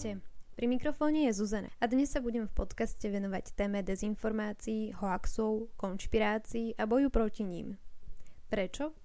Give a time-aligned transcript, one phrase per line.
[0.00, 0.24] Ahojte,
[0.56, 6.72] pri mikrofóne je Zuzana a dnes sa budem v podcaste venovať téme dezinformácií, hoaxov, konšpirácií
[6.80, 7.76] a boju proti ním.
[8.48, 8.96] Prečo?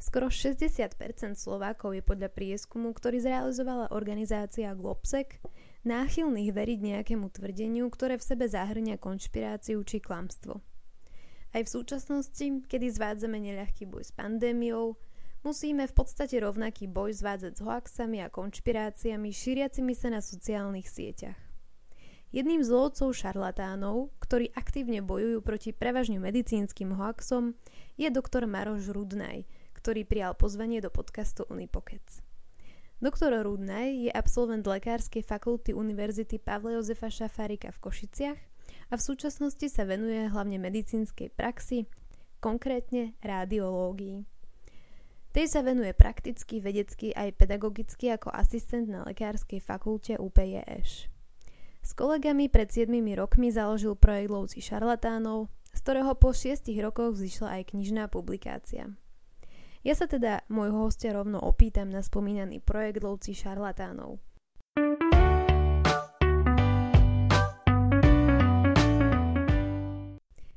[0.00, 0.96] Skoro 60%
[1.36, 5.44] Slovákov je podľa prieskumu, ktorý zrealizovala organizácia Globsec,
[5.84, 10.64] náchylných veriť nejakému tvrdeniu, ktoré v sebe zahrňa konšpiráciu či klamstvo.
[11.52, 14.96] Aj v súčasnosti, kedy zvádzame neľahký boj s pandémiou,
[15.40, 21.40] Musíme v podstate rovnaký boj zvádzať s hoaxami a konšpiráciami šíriacimi sa na sociálnych sieťach.
[22.28, 27.56] Jedným z lovcov šarlatánov, ktorí aktívne bojujú proti prevažne medicínskym hoaxom,
[27.96, 32.04] je doktor Maroš Rudnaj, ktorý prijal pozvanie do podcastu Unipokec.
[33.00, 38.40] Doktor Rudnaj je absolvent Lekárskej fakulty Univerzity Pavla Jozefa Šafárika v Košiciach
[38.92, 41.88] a v súčasnosti sa venuje hlavne medicínskej praxi,
[42.44, 44.39] konkrétne radiológii.
[45.30, 51.06] Tej sa venuje prakticky, vedecky aj pedagogicky ako asistent na Lekárskej fakulte UPJŠ.
[51.86, 57.62] S kolegami pred 7 rokmi založil projekt Lovci šarlatánov, z ktorého po 6 rokoch vzýšla
[57.62, 58.90] aj knižná publikácia.
[59.86, 64.18] Ja sa teda môjho hostia rovno opýtam na spomínaný projekt Lovci šarlatánov.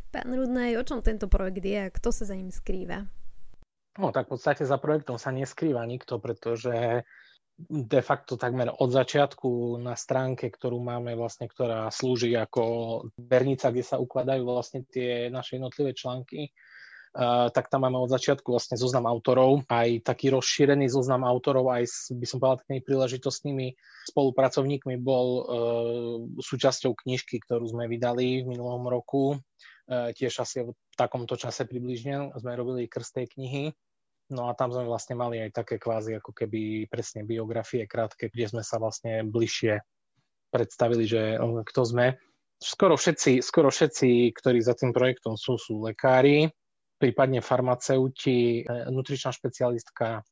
[0.09, 3.05] Pán Rudnaj, o čom tento projekt je a kto sa za ním skrýva?
[4.01, 7.05] No tak v podstate za projektom sa neskrýva nikto, pretože
[7.69, 12.63] de facto takmer od začiatku na stránke, ktorú máme vlastne, ktorá slúži ako
[13.13, 16.49] vernica, kde sa ukladajú vlastne tie naše jednotlivé články,
[17.53, 21.97] tak tam máme od začiatku vlastne zoznam autorov, aj taký rozšírený zoznam autorov, aj s,
[22.09, 23.67] by som povedal, takými príležitostnými
[24.09, 25.45] spolupracovníkmi bol uh,
[26.41, 29.37] súčasťou knižky, ktorú sme vydali v minulom roku.
[29.83, 33.75] Uh, tiež asi v takomto čase približne sme robili krstej knihy.
[34.31, 38.47] No a tam sme vlastne mali aj také kvázi ako keby presne biografie krátke, kde
[38.47, 39.83] sme sa vlastne bližšie
[40.53, 42.15] predstavili, že kto sme.
[42.63, 46.47] Skoro všetci, skoro všetci, ktorí za tým projektom sú, sú lekári,
[46.95, 50.21] prípadne farmaceuti, e, nutričná špecialistka.
[50.21, 50.23] E,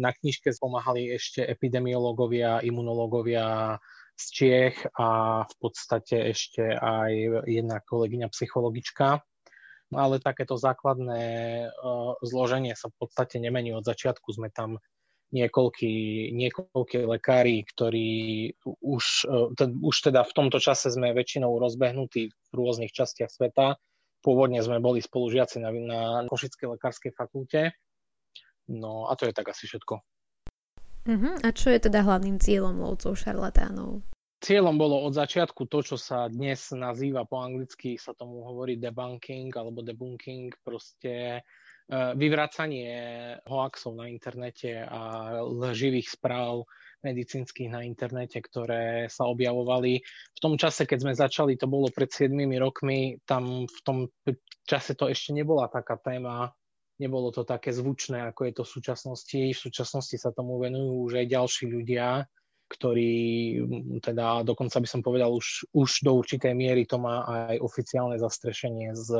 [0.00, 3.76] na knižke pomáhali ešte epidemiológovia, imunológovia
[4.16, 9.22] z Čiech a v podstate ešte aj jedna kolegyňa psychologička.
[9.90, 11.22] Ale takéto základné
[11.66, 11.68] e,
[12.22, 14.30] zloženie sa v podstate nemení od začiatku.
[14.30, 14.78] Sme tam
[15.34, 18.10] niekoľkí, niekoľkí lekári, ktorí
[18.82, 19.04] už,
[19.82, 23.78] už teda v tomto čase sme väčšinou rozbehnutí v rôznych častiach sveta
[24.20, 27.72] Pôvodne sme boli spolužiaci na, na Košickej lekárskej fakulte.
[28.68, 30.04] No a to je tak asi všetko.
[31.08, 31.34] Uh-huh.
[31.40, 34.04] A čo je teda hlavným cieľom lovcov šarlatánov?
[34.40, 39.52] Cieľom bolo od začiatku to, čo sa dnes nazýva po anglicky, sa tomu hovorí debunking
[39.52, 41.40] alebo debunking, proste e,
[41.92, 42.92] vyvracanie
[43.44, 46.64] hoaxov na internete a lživých správ
[47.04, 50.00] medicínskych na internete, ktoré sa objavovali.
[50.36, 54.08] V tom čase, keď sme začali, to bolo pred 7 rokmi, tam v tom
[54.64, 56.52] čase to ešte nebola taká téma,
[57.00, 59.40] nebolo to také zvučné, ako je to v súčasnosti.
[59.56, 62.28] V súčasnosti sa tomu venujú už aj ďalší ľudia
[62.70, 63.18] ktorý
[63.98, 68.94] teda dokonca by som povedal už, už do určitej miery to má aj oficiálne zastrešenie
[68.94, 69.10] z,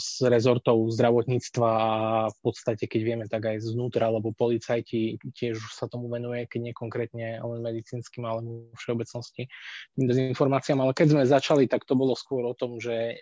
[0.00, 1.92] z rezortov zdravotníctva a
[2.32, 6.72] v podstate, keď vieme, tak aj znútra, lebo policajti tiež sa tomu venuje, keď nie
[6.72, 9.52] konkrétne len medicínskym, ale v všeobecnosti
[10.00, 10.80] dezinformáciám.
[10.80, 13.20] Ale keď sme začali, tak to bolo skôr o tom, že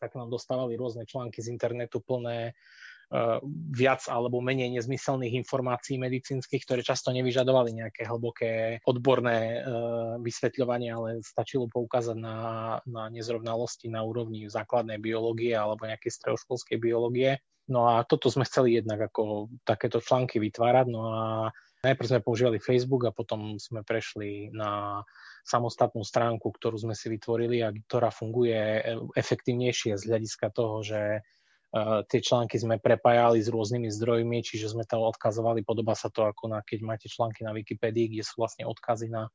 [0.00, 2.56] sa k nám dostávali rôzne články z internetu plné
[3.76, 9.62] viac alebo menej nezmyselných informácií medicínskych, ktoré často nevyžadovali nejaké hlboké odborné eh,
[10.24, 12.36] vysvetľovanie, ale stačilo poukázať na,
[12.88, 17.36] na nezrovnalosti na úrovni základnej biológie alebo nejakej stredoškolskej biológie.
[17.68, 20.86] No a toto sme chceli jednak ako takéto články vytvárať.
[20.88, 21.20] No a
[21.84, 25.04] najprv sme používali Facebook a potom sme prešli na
[25.46, 28.82] samostatnú stránku, ktorú sme si vytvorili a ktorá funguje
[29.14, 31.22] efektívnejšie z hľadiska toho, že
[32.08, 36.52] tie články sme prepájali s rôznymi zdrojmi, čiže sme tam odkazovali, podobá sa to ako
[36.52, 39.32] na, keď máte články na Wikipedii, kde sú vlastne odkazy na,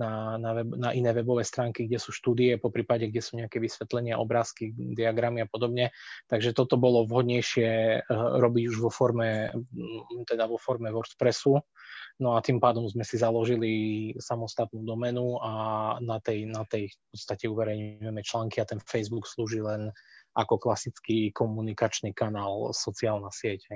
[0.00, 3.60] na, na, web, na iné webové stránky, kde sú štúdie, po prípade, kde sú nejaké
[3.60, 5.92] vysvetlenia, obrázky, diagramy a podobne.
[6.32, 9.52] Takže toto bolo vhodnejšie uh, robiť už vo forme,
[10.24, 11.60] teda vo forme WordPressu.
[12.20, 13.72] No a tým pádom sme si založili
[14.20, 15.52] samostatnú domenu a
[16.04, 19.88] na tej, na tej v podstate uverejňujeme články a ten Facebook slúži len
[20.36, 23.66] ako klasický komunikačný kanál, sociálna sieť.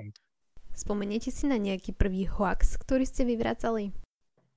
[0.75, 4.04] Spomeniete si na nejaký prvý hoax, ktorý ste vyvracali?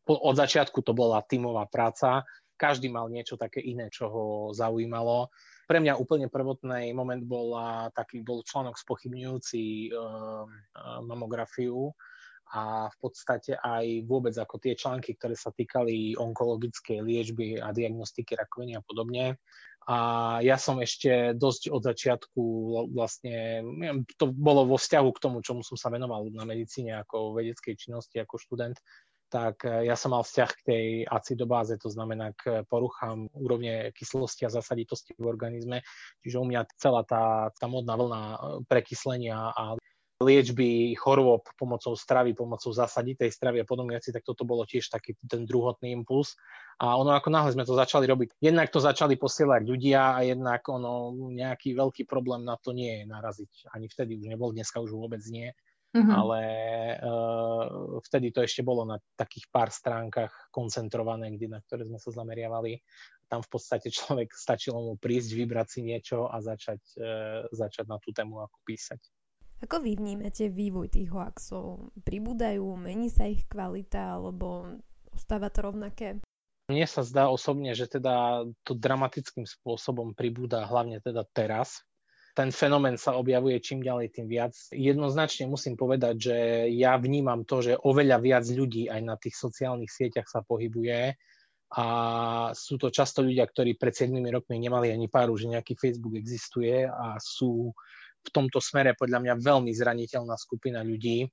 [0.07, 2.23] Od začiatku to bola tímová práca.
[2.57, 4.25] Každý mal niečo také iné, čo ho
[4.55, 5.29] zaujímalo.
[5.67, 7.53] Pre mňa úplne prvotný moment bol
[7.91, 10.47] taký bol článok spochybňujúci uh,
[11.03, 11.91] mamografiu
[12.55, 18.39] a v podstate aj vôbec ako tie články, ktoré sa týkali onkologickej liečby a diagnostiky
[18.39, 19.35] rakoviny a podobne.
[19.87, 19.97] A
[20.43, 22.43] ja som ešte dosť od začiatku
[22.91, 23.63] vlastne,
[24.19, 28.19] to bolo vo vzťahu k tomu, čomu som sa venoval na medicíne ako vedeckej činnosti,
[28.19, 28.79] ako študent,
[29.27, 34.53] tak ja som mal vzťah k tej acidobáze, to znamená k poruchám úrovne kyslosti a
[34.53, 35.83] zasaditosti v organizme.
[36.23, 38.21] Čiže u mňa celá tá, tá modná vlna
[38.71, 39.75] prekyslenia a
[40.17, 45.45] liečby chorôb pomocou stravy, pomocou zasaditej stravy a podobne tak toto bolo tiež taký ten
[45.45, 46.33] druhotný impuls.
[46.81, 50.65] A ono ako náhle sme to začali robiť, jednak to začali posielať ľudia a jednak
[50.69, 53.51] ono nejaký veľký problém na to nie je naraziť.
[53.73, 55.53] Ani vtedy už nebol, dneska už vôbec nie.
[55.95, 56.13] Mm-hmm.
[56.13, 56.39] Ale
[56.99, 62.11] uh, vtedy to ešte bolo na takých pár stránkach koncentrované, kde, na ktoré sme sa
[62.11, 62.83] zameriavali.
[63.27, 67.97] Tam v podstate človek stačilo mu prísť, vybrať si niečo a začať, uh, začať na
[68.03, 68.99] tú tému ako písať.
[69.57, 71.89] Ako vy vnímate vývoj tých hoaxov?
[72.05, 74.77] Pribúdajú, mení sa ich kvalita, alebo
[75.09, 76.21] ostáva to rovnaké?
[76.69, 81.81] Mne sa zdá osobne, že teda to dramatickým spôsobom pribúda hlavne teda teraz.
[82.37, 84.53] Ten fenomén sa objavuje čím ďalej, tým viac.
[84.69, 86.37] Jednoznačne musím povedať, že
[86.69, 91.17] ja vnímam to, že oveľa viac ľudí aj na tých sociálnych sieťach sa pohybuje
[91.73, 91.85] a
[92.53, 96.85] sú to často ľudia, ktorí pred 7 rokmi nemali ani páru, že nejaký Facebook existuje
[96.85, 97.73] a sú
[98.21, 101.25] v tomto smere podľa mňa veľmi zraniteľná skupina ľudí.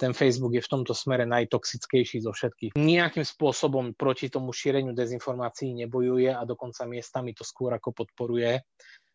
[0.00, 2.72] Ten Facebook je v tomto smere najtoxickejší zo všetkých.
[2.80, 8.64] Nijakým spôsobom proti tomu šíreniu dezinformácií nebojuje a dokonca miestami to skôr ako podporuje.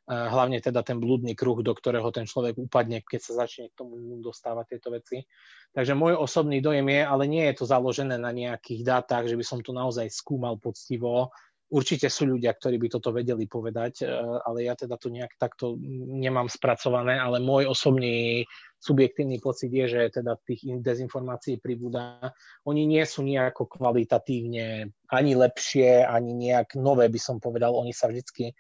[0.04, 4.20] Hlavne teda ten blúdny kruh, do ktorého ten človek upadne, keď sa začne k tomu
[4.20, 5.24] dostávať tieto veci.
[5.72, 9.46] Takže môj osobný dojem je, ale nie je to založené na nejakých dátach, že by
[9.48, 11.32] som to naozaj skúmal poctivo,
[11.74, 14.14] Určite sú ľudia, ktorí by toto vedeli povedať, e,
[14.46, 15.74] ale ja teda to nejak takto
[16.06, 18.46] nemám spracované, ale môj osobný
[18.78, 22.30] subjektívny pocit je, že teda tých dezinformácií pribúda.
[22.70, 27.74] Oni nie sú nejako kvalitatívne ani lepšie, ani nejak nové, by som povedal.
[27.74, 28.54] Oni sa vždycky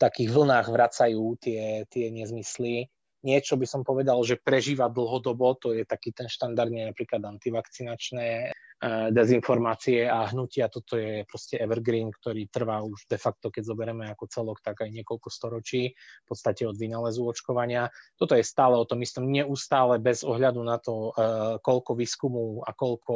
[0.00, 2.88] takých vlnách vracajú tie, tie nezmysly.
[3.20, 9.12] Niečo by som povedal, že prežíva dlhodobo, to je taký ten štandardne napríklad antivakcinačné E,
[9.12, 10.72] dezinformácie a hnutia.
[10.72, 14.88] Toto je proste evergreen, ktorý trvá už de facto, keď zoberieme ako celok, tak aj
[14.88, 17.92] niekoľko storočí, v podstate od vynálezu očkovania.
[18.16, 22.72] Toto je stále o tom istom, neustále bez ohľadu na to, e, koľko výskumu a
[22.72, 23.14] koľko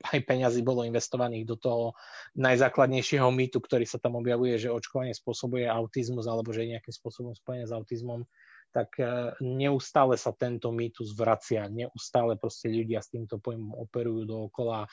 [0.00, 1.84] aj peňazí bolo investovaných do toho
[2.40, 7.36] najzákladnejšieho mýtu, ktorý sa tam objavuje, že očkovanie spôsobuje autizmus alebo že je nejakým spôsobom
[7.36, 8.24] spojené s autizmom
[8.70, 14.86] tak e, neustále sa tento mýtus vracia, neustále proste ľudia s týmto pojmom operujú dookola.
[14.86, 14.88] E,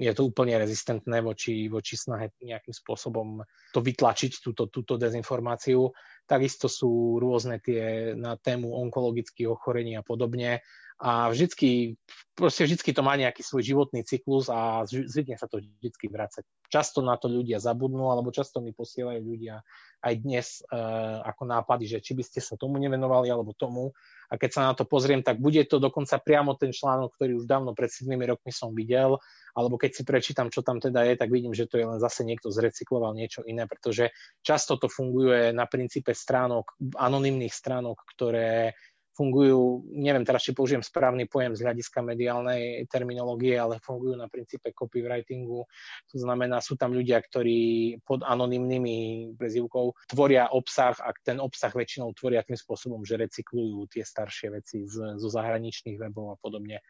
[0.00, 5.92] je to úplne rezistentné voči, voči snahe nejakým spôsobom to vytlačiť, túto, túto dezinformáciu.
[6.24, 10.64] Takisto sú rôzne tie na tému onkologických ochorení a podobne
[11.02, 11.98] a vždycky,
[12.38, 16.46] proste vždycky to má nejaký svoj životný cyklus a zvykne sa to vždycky vrácať.
[16.70, 19.62] Často na to ľudia zabudnú, alebo často mi posielajú ľudia
[20.04, 23.90] aj dnes uh, ako nápady, že či by ste sa tomu nevenovali, alebo tomu.
[24.28, 27.48] A keď sa na to pozriem, tak bude to dokonca priamo ten článok, ktorý už
[27.48, 29.16] dávno pred 7 rokmi som videl,
[29.56, 32.22] alebo keď si prečítam, čo tam teda je, tak vidím, že to je len zase
[32.22, 34.12] niekto zrecykloval niečo iné, pretože
[34.44, 38.76] často to funguje na princípe stránok, anonymných stránok, ktoré
[39.14, 44.74] fungujú, neviem teraz, či použijem správny pojem z hľadiska mediálnej terminológie, ale fungujú na princípe
[44.74, 45.64] copywritingu.
[46.10, 52.10] To znamená, sú tam ľudia, ktorí pod anonymnými prezivkou tvoria obsah a ten obsah väčšinou
[52.18, 56.82] tvoria tým spôsobom, že recyklujú tie staršie veci z, zo zahraničných webov a podobne.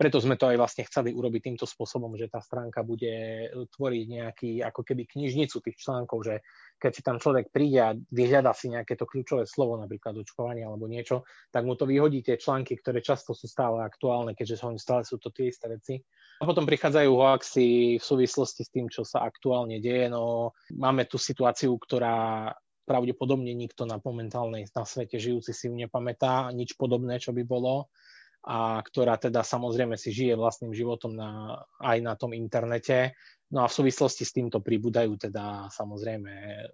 [0.00, 3.12] Preto sme to aj vlastne chceli urobiť týmto spôsobom, že tá stránka bude
[3.52, 6.40] tvoriť nejaký ako keby knižnicu tých článkov, že
[6.80, 10.88] keď si tam človek príde a vyhľadá si nejaké to kľúčové slovo, napríklad očkovanie alebo
[10.88, 15.20] niečo, tak mu to vyhodí tie články, ktoré často sú stále aktuálne, keďže stále sú
[15.20, 16.00] to tie isté veci.
[16.40, 20.08] A potom prichádzajú hoaxy v súvislosti s tým, čo sa aktuálne deje.
[20.08, 22.48] No, máme tu situáciu, ktorá
[22.88, 27.92] pravdepodobne nikto na momentálnej na svete žijúci si ju nepamätá, nič podobné, čo by bolo
[28.40, 33.12] a ktorá teda samozrejme si žije vlastným životom na, aj na tom internete.
[33.52, 36.64] No a v súvislosti s týmto pribúdajú teda samozrejme e,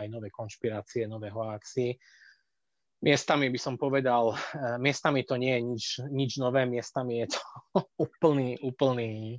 [0.00, 1.92] aj nové konšpirácie, nové hoaxy.
[3.04, 4.36] Miestami by som povedal, e,
[4.80, 7.40] miestami to nie je nič, nič nové, miestami je to
[8.08, 9.36] úplný, úplný,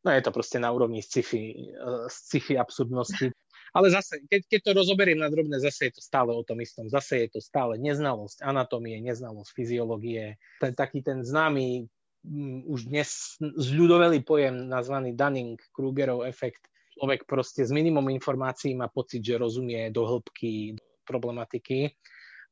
[0.00, 3.36] no je to proste na úrovni sci-fi, e, sci-fi absurdnosti.
[3.74, 6.86] Ale zase, keď, keď to rozoberiem na drobné, zase je to stále o tom istom.
[6.86, 10.38] Zase je to stále neznalosť anatómie, neznalosť fyziológie.
[10.62, 11.86] Ten, taký ten známy m,
[12.26, 16.66] mm, už dnes zľudovelý pojem nazvaný Dunning-Krugerov efekt.
[16.96, 21.92] Človek proste s minimum informácií má pocit, že rozumie do hĺbky problematiky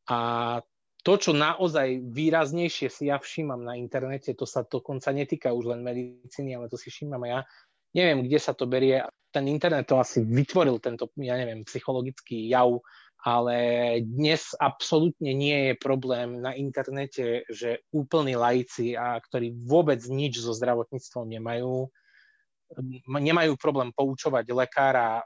[0.09, 0.19] a
[1.05, 5.85] to, čo naozaj výraznejšie si ja všímam na internete, to sa dokonca netýka už len
[5.85, 7.41] medicíny, ale to si všímam aj ja.
[7.95, 9.07] Neviem, kde sa to berie.
[9.31, 12.83] Ten internet to asi vytvoril tento, ja neviem, psychologický jav,
[13.25, 13.57] ale
[14.05, 20.53] dnes absolútne nie je problém na internete, že úplní laici, a ktorí vôbec nič so
[20.53, 21.89] zdravotníctvom nemajú,
[23.09, 25.25] nemajú problém poučovať lekára,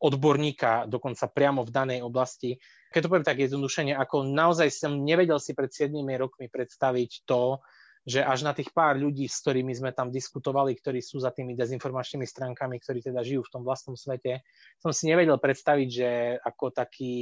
[0.00, 2.56] odborníka, dokonca priamo v danej oblasti.
[2.90, 7.60] Keď to poviem tak jednodušene, ako naozaj som nevedel si pred 7 rokmi predstaviť to,
[8.04, 11.56] že až na tých pár ľudí, s ktorými sme tam diskutovali, ktorí sú za tými
[11.56, 14.44] dezinformačnými stránkami, ktorí teda žijú v tom vlastnom svete,
[14.76, 16.10] som si nevedel predstaviť, že
[16.44, 17.14] ako taký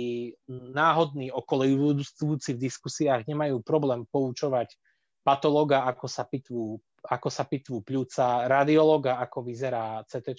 [0.51, 4.75] náhodný okolujúci v diskusiách nemajú problém poučovať
[5.23, 10.39] patológa, ako sa pitvú ako sa pitvú pľúca, radiológa, ako vyzerá CT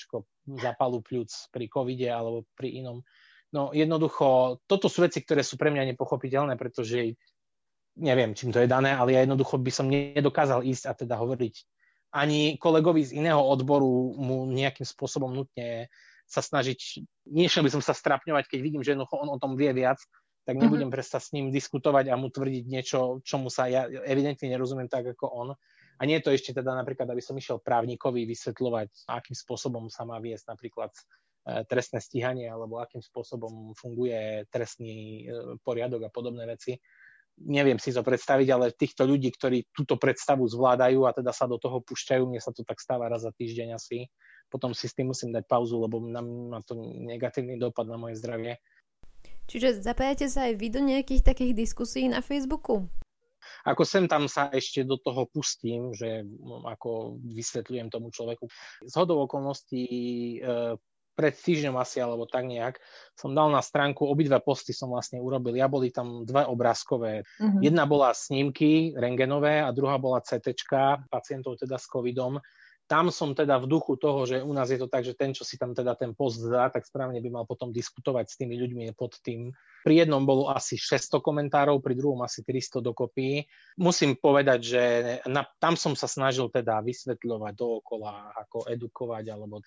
[0.64, 3.04] zápalu pľúc pri covide alebo pri inom.
[3.54, 7.20] No jednoducho, toto sú veci, ktoré sú pre mňa nepochopiteľné, pretože
[7.98, 11.56] neviem, čím to je dané, ale ja jednoducho by som nedokázal ísť a teda hovoriť
[12.14, 15.90] ani kolegovi z iného odboru mu nejakým spôsobom nutne
[16.30, 19.74] sa snažiť, nešiel by som sa strapňovať, keď vidím, že jednoducho on o tom vie
[19.74, 19.98] viac,
[20.44, 20.96] tak nebudem mm-hmm.
[20.96, 25.26] prestať s ním diskutovať a mu tvrdiť niečo, čomu sa ja evidentne nerozumiem tak ako
[25.32, 25.50] on.
[25.98, 30.04] A nie je to ešte teda napríklad, aby som išiel právnikovi vysvetľovať, akým spôsobom sa
[30.04, 36.44] má viesť napríklad e, trestné stíhanie alebo akým spôsobom funguje trestný e, poriadok a podobné
[36.44, 36.76] veci.
[37.42, 41.58] Neviem si to predstaviť, ale týchto ľudí, ktorí túto predstavu zvládajú a teda sa do
[41.58, 44.06] toho púšťajú, mne sa to tak stáva raz za týždeň asi,
[44.54, 48.62] potom si s tým musím dať pauzu, lebo má to negatívny dopad na moje zdravie.
[49.50, 52.88] Čiže zapájate sa aj vy do nejakých takých diskusí na Facebooku?
[53.68, 56.24] Ako sem tam sa ešte do toho pustím, že
[56.64, 58.48] ako vysvetľujem tomu človeku.
[58.88, 60.40] Z hodou okolností e,
[61.14, 62.82] pred týždňom asi, alebo tak nejak,
[63.14, 65.54] som dal na stránku, obidve posty som vlastne urobil.
[65.54, 67.24] Ja boli tam dve obrázkové.
[67.38, 67.62] Uh-huh.
[67.62, 70.58] Jedna bola snímky rengenové a druhá bola CT
[71.10, 72.42] pacientov teda s covidom
[72.88, 75.48] tam som teda v duchu toho, že u nás je to tak, že ten, čo
[75.48, 78.92] si tam teda ten post dá, tak správne by mal potom diskutovať s tými ľuďmi
[78.94, 79.56] pod tým.
[79.84, 83.44] Pri jednom bolo asi 600 komentárov, pri druhom asi 300 dokopy.
[83.80, 84.84] Musím povedať, že
[85.28, 89.60] na, tam som sa snažil teda vysvetľovať dookola, ako edukovať alebo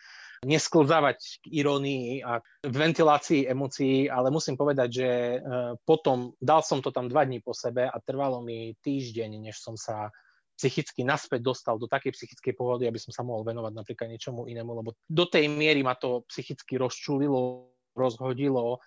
[0.45, 5.39] nesklzávať k irónii a ventilácii emócií, ale musím povedať, že e,
[5.85, 9.77] potom dal som to tam dva dní po sebe a trvalo mi týždeň, než som
[9.77, 10.13] sa
[10.57, 14.73] psychicky naspäť dostal do takej psychickej pohody, aby som sa mohol venovať napríklad niečomu inému,
[14.73, 18.81] lebo do tej miery ma to psychicky rozčulilo, rozhodilo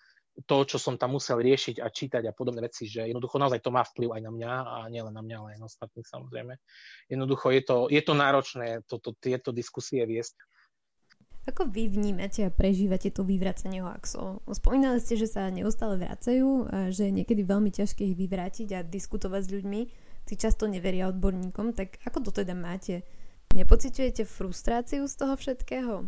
[0.46, 3.74] to, čo som tam musel riešiť a čítať a podobné veci, že jednoducho naozaj to
[3.74, 6.54] má vplyv aj na mňa a nielen na mňa, ale aj na ostatných samozrejme.
[7.12, 10.40] Jednoducho je to, je to náročné toto, tieto diskusie viesť.
[11.50, 14.46] Ako vy vnímate a prežívate to vyvracanie hoaxov?
[14.54, 18.86] Spomínali ste, že sa neustále vracajú a že je niekedy veľmi ťažké ich vyvrátiť a
[18.86, 19.82] diskutovať s ľuďmi
[20.30, 23.02] si často neveria odborníkom, tak ako to teda máte?
[23.58, 26.06] Nepociťujete frustráciu z toho všetkého?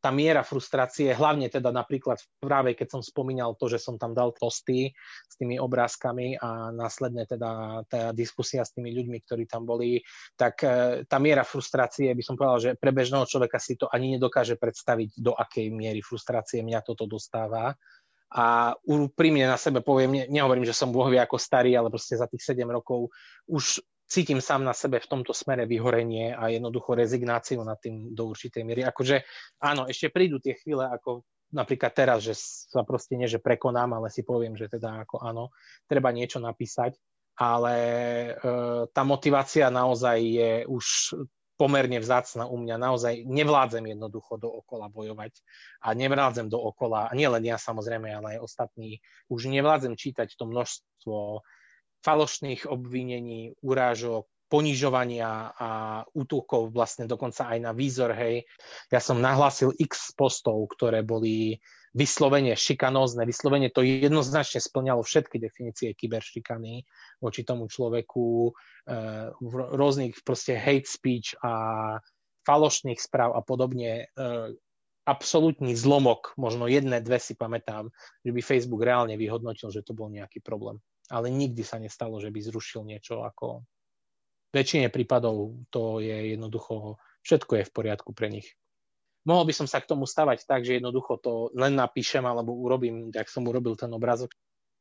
[0.00, 4.32] tá miera frustrácie, hlavne teda napríklad práve keď som spomínal to, že som tam dal
[4.32, 4.88] posty
[5.28, 10.00] s tými obrázkami a následne teda tá diskusia s tými ľuďmi, ktorí tam boli,
[10.40, 14.16] tak e, tá miera frustrácie, by som povedal, že pre bežného človeka si to ani
[14.16, 17.76] nedokáže predstaviť, do akej miery frustrácie mňa toto dostáva
[18.30, 22.30] a úprimne na sebe poviem, ne, nehovorím, že som bohovie ako starý, ale proste za
[22.30, 23.10] tých 7 rokov
[23.50, 28.30] už cítim sám na sebe v tomto smere vyhorenie a jednoducho rezignáciu nad tým do
[28.30, 28.82] určitej miery.
[28.82, 29.22] Akože
[29.62, 31.22] áno, ešte prídu tie chvíle, ako
[31.54, 32.34] napríklad teraz, že
[32.70, 35.54] sa proste nie, že prekonám, ale si poviem, že teda ako áno,
[35.86, 36.98] treba niečo napísať,
[37.38, 38.30] ale e,
[38.90, 40.84] tá motivácia naozaj je už
[41.60, 42.80] pomerne vzácna u mňa.
[42.80, 45.36] Naozaj nevládzem jednoducho dookola bojovať
[45.84, 51.44] a nevládzem dookola, a nielen ja samozrejme, ale aj ostatní, už nevládzem čítať to množstvo
[52.00, 55.70] falošných obvinení, urážok, ponižovania a
[56.16, 58.48] útokov vlastne dokonca aj na výzor, hej.
[58.90, 65.90] Ja som nahlásil x postov, ktoré boli vyslovene šikanózne, vyslovene to jednoznačne splňalo všetky definície
[65.98, 66.86] kyberšikany
[67.18, 68.52] voči tomu človeku, e,
[69.50, 71.52] rôznych proste hate speech a
[72.46, 74.06] falošných správ a podobne.
[74.06, 74.24] E,
[75.02, 77.90] absolútny zlomok, možno jedné, dve si pamätám,
[78.22, 80.78] že by Facebook reálne vyhodnotil, že to bol nejaký problém.
[81.10, 83.66] Ale nikdy sa nestalo, že by zrušil niečo ako...
[84.50, 88.58] V väčšine prípadov to je jednoducho, všetko je v poriadku pre nich
[89.24, 93.12] mohol by som sa k tomu stavať tak, že jednoducho to len napíšem alebo urobím,
[93.12, 94.32] jak som urobil ten obrázok.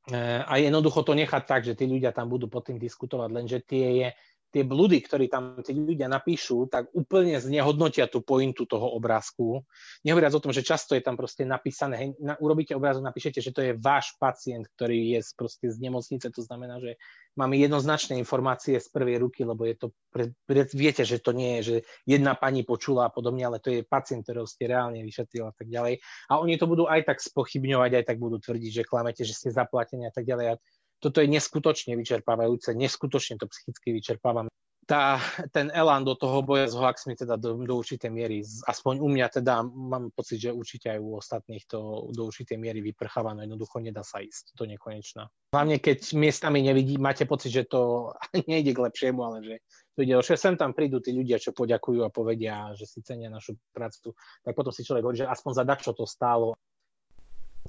[0.08, 3.58] E, a jednoducho to nechať tak, že tí ľudia tam budú pod tým diskutovať, lenže
[3.68, 4.10] tie, je,
[4.50, 9.62] tie blúdy, ktoré tam tí ľudia napíšu, tak úplne znehodnotia tú pointu toho obrázku.
[10.02, 13.54] Nehovoriac o tom, že často je tam proste napísané, hej, na, urobíte obrázok, napíšete, že
[13.54, 16.98] to je váš pacient, ktorý je proste z nemocnice, to znamená, že
[17.40, 20.36] máme jednoznačné informácie z prvej ruky, lebo je to, pre,
[20.76, 24.28] viete, že to nie je, že jedna pani počula a podobne, ale to je pacient,
[24.28, 26.04] ktorého ste reálne vyšetrili a tak ďalej.
[26.28, 29.56] A oni to budú aj tak spochybňovať, aj tak budú tvrdiť, že klamete, že ste
[29.56, 30.46] zaplatení a tak ďalej.
[30.52, 30.60] A
[31.00, 34.52] toto je neskutočne vyčerpávajúce, neskutočne to psychicky vyčerpávam
[34.90, 35.22] tá,
[35.54, 39.28] ten elán do toho boja s hoaxmi teda do, do určitej miery, aspoň u mňa
[39.38, 43.86] teda mám pocit, že určite aj u ostatných to do určitej miery vyprcháva, no jednoducho
[43.86, 45.30] nedá sa ísť do nekonečna.
[45.54, 48.10] Hlavne keď miestami nevidí, máte pocit, že to
[48.50, 49.56] nejde k lepšiemu, ale že
[49.94, 53.30] to ide že sem tam prídu tí ľudia, čo poďakujú a povedia, že si cenia
[53.30, 56.58] našu prácu, tak potom si človek hovorí, že aspoň za čo to stálo.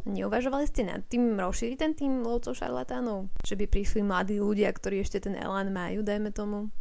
[0.08, 3.28] Neuvažovali ste nad tým rozšíriť ten tým lovcov šarlatánov?
[3.44, 6.72] Že by prišli mladí ľudia, ktorí ešte ten elán majú, dajme tomu?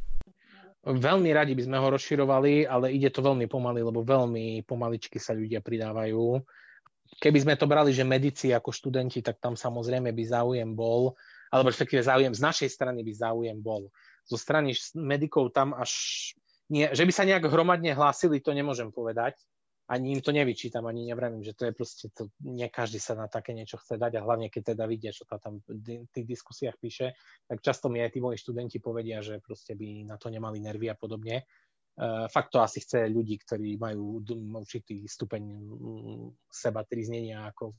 [0.89, 5.37] Veľmi radi by sme ho rozširovali, ale ide to veľmi pomaly, lebo veľmi pomaličky sa
[5.37, 6.41] ľudia pridávajú.
[7.21, 11.13] Keby sme to brali, že medici ako študenti, tak tam samozrejme by záujem bol,
[11.53, 13.93] alebo respektíve záujem z našej strany by záujem bol.
[14.25, 15.93] Zo strany medikov tam až
[16.69, 19.37] nie, že by sa nejak hromadne hlásili, to nemôžem povedať,
[19.89, 23.25] ani im to nevyčítam, ani nevravím, že to je proste, to, nie každý sa na
[23.25, 26.77] také niečo chce dať a hlavne keď teda vidia, čo tá tam v tých diskusiách
[26.77, 27.17] píše,
[27.49, 30.93] tak často mi aj tí moji študenti povedia, že proste by na to nemali nervy
[30.93, 31.41] a podobne.
[31.99, 34.23] Uh, fakt to asi chce ľudí, ktorí majú
[34.55, 35.43] určitý stupeň
[36.47, 37.75] seba triznenia ako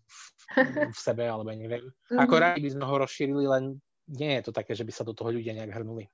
[0.61, 1.89] v, v sebe, alebo neviem.
[2.29, 2.43] Ako mhm.
[2.43, 5.31] radi by sme ho rozšírili, len nie je to také, že by sa do toho
[5.31, 6.11] ľudia nejak hrnuli.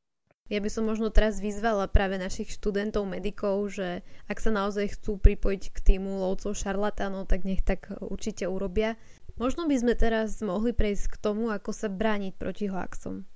[0.46, 5.18] Ja by som možno teraz vyzvala práve našich študentov, medikov, že ak sa naozaj chcú
[5.18, 8.94] pripojiť k týmu lovcov šarlatánov, tak nech tak určite urobia.
[9.42, 13.26] Možno by sme teraz mohli prejsť k tomu, ako sa brániť proti hoaxom.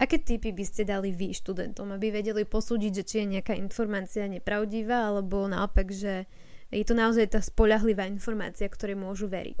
[0.00, 4.24] Aké typy by ste dali vy študentom, aby vedeli posúdiť, že či je nejaká informácia
[4.24, 6.24] nepravdivá, alebo naopak, že
[6.72, 9.60] je to naozaj tá spolahlivá informácia, ktorej môžu veriť?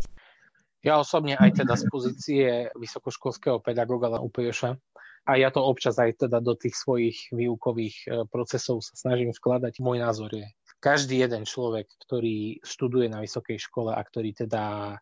[0.80, 4.80] Ja osobne aj teda z pozície vysokoškolského pedagóga UPŠ
[5.26, 9.82] a ja to občas aj teda do tých svojich výukových e, procesov sa snažím vkladať.
[9.82, 10.46] Môj názor je,
[10.78, 14.96] každý jeden človek, ktorý študuje na vysokej škole a ktorý teda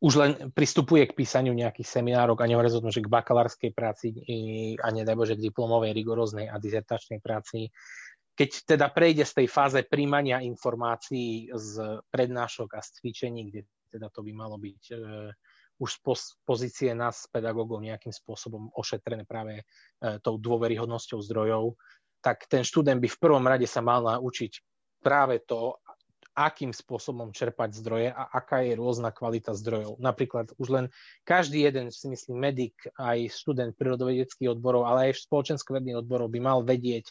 [0.00, 4.16] už len pristupuje k písaniu nejakých seminárok a nehovorí o tom, že k bakalárskej práci
[4.80, 7.68] a nedaj Bože k diplomovej, rigoróznej a dizertačnej práci,
[8.32, 14.08] keď teda prejde z tej fáze príjmania informácií z prednášok a z cvičení, kde teda
[14.08, 14.96] to by malo byť e,
[15.80, 19.64] už z pozície nás, pedagógov, nejakým spôsobom ošetrené práve e,
[20.20, 21.80] tou dôveryhodnosťou zdrojov,
[22.20, 24.60] tak ten študent by v prvom rade sa mal naučiť
[25.00, 25.80] práve to,
[26.36, 29.98] akým spôsobom čerpať zdroje a aká je rôzna kvalita zdrojov.
[29.98, 30.84] Napríklad už len
[31.26, 36.62] každý jeden, si myslím, medic, aj študent prírodovedeckých odborov, ale aj spoločensko-vedných odborov by mal
[36.62, 37.10] vedieť,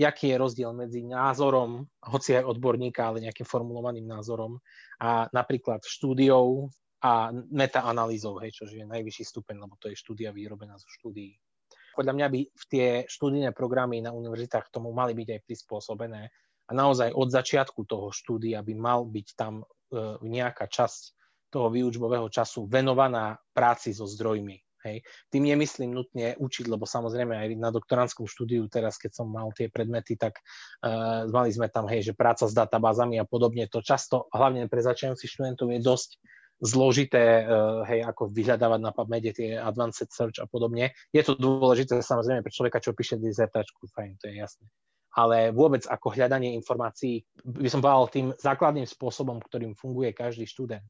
[0.00, 4.58] aký je rozdiel medzi názorom, hoci aj odborníka, ale nejakým formulovaným názorom
[4.98, 6.66] a napríklad štúdiou
[7.04, 11.36] a metaanalýzou, hej, čo je najvyšší stupeň, lebo to je štúdia vyrobená zo štúdií.
[11.92, 16.22] Podľa mňa by v tie študijné programy na univerzitách tomu mali byť aj prispôsobené
[16.64, 19.64] a naozaj od začiatku toho štúdia by mal byť tam e,
[20.24, 21.02] nejaká časť
[21.52, 24.58] toho výučbového času venovaná práci so zdrojmi.
[24.84, 25.00] Hej.
[25.32, 29.72] Tým nemyslím nutne učiť, lebo samozrejme aj na doktorandskom štúdiu teraz, keď som mal tie
[29.72, 30.44] predmety, tak
[30.84, 33.64] uh, mali sme tam, hej, že práca s databázami a podobne.
[33.72, 36.10] To často, hlavne pre začínajúcich študentov, je dosť
[36.62, 37.46] zložité, eh,
[37.90, 40.94] hej, ako vyhľadávať na PubMede tie advanced search a podobne.
[41.10, 44.66] Je to dôležité samozrejme pre človeka, čo píše dizertačku, fajn, to je jasné.
[45.14, 50.86] Ale vôbec ako hľadanie informácií, by som povedal tým základným spôsobom, ktorým funguje každý študent.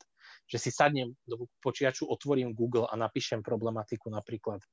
[0.48, 4.68] Že si sadnem do počiaču, otvorím Google a napíšem problematiku napríklad e,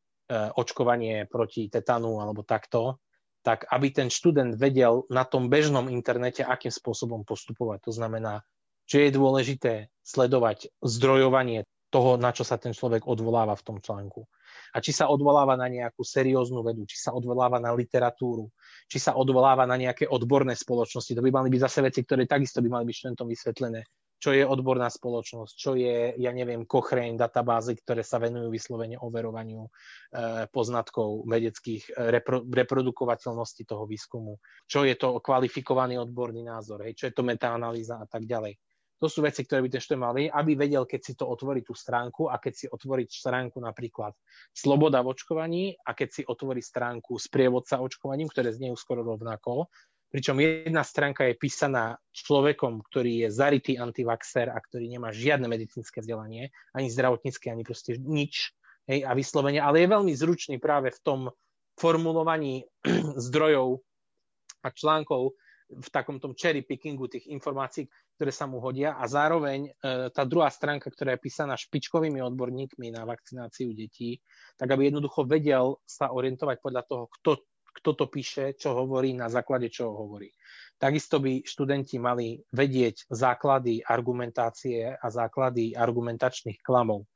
[0.55, 3.03] očkovanie proti tetanu alebo takto,
[3.43, 7.89] tak aby ten študent vedel na tom bežnom internete, akým spôsobom postupovať.
[7.89, 8.45] To znamená
[8.91, 9.73] že je dôležité
[10.03, 14.27] sledovať zdrojovanie toho, na čo sa ten človek odvoláva v tom článku.
[14.75, 18.51] A či sa odvoláva na nejakú serióznu vedu, či sa odvoláva na literatúru,
[18.87, 21.11] či sa odvoláva na nejaké odborné spoločnosti.
[21.11, 23.83] To by mali byť zase veci, ktoré takisto by mali byť študentom vysvetlené.
[24.21, 29.65] Čo je odborná spoločnosť, čo je, ja neviem, Cochrane databázy, ktoré sa venujú vyslovene overovaniu
[29.65, 29.69] e,
[30.53, 34.37] poznatkov vedeckých, e, repro, reprodukovateľnosti toho výskumu,
[34.69, 38.61] čo je to kvalifikovaný odborný názor, hej, čo je to metaanalýza a tak ďalej.
[39.01, 41.65] To sú veci, ktoré by ten študent mal vedieť, aby vedel, keď si to otvorí
[41.65, 44.13] tú stránku a keď si otvorí stránku napríklad
[44.53, 49.73] Sloboda v očkovaní a keď si otvorí stránku Sprievodca očkovaním, ktoré znejú skoro rovnako,
[50.13, 56.03] pričom jedna stránka je písaná človekom, ktorý je zarytý antivaxer a ktorý nemá žiadne medicínske
[56.03, 58.53] vzdelanie, ani zdravotnícke, ani proste nič,
[58.85, 61.19] hej, a vyslovene, ale je veľmi zručný práve v tom
[61.79, 62.67] formulovaní
[63.31, 63.81] zdrojov
[64.61, 65.33] a článkov,
[65.71, 67.87] v takom tom cherry pickingu tých informácií,
[68.19, 72.91] ktoré sa mu hodia a zároveň e, tá druhá stránka, ktorá je písaná špičkovými odborníkmi
[72.91, 74.19] na vakcináciu detí,
[74.59, 77.31] tak aby jednoducho vedel sa orientovať podľa toho, kto,
[77.81, 80.29] kto to píše, čo hovorí, na základe čoho hovorí.
[80.75, 87.07] Takisto by študenti mali vedieť základy argumentácie a základy argumentačných klamov.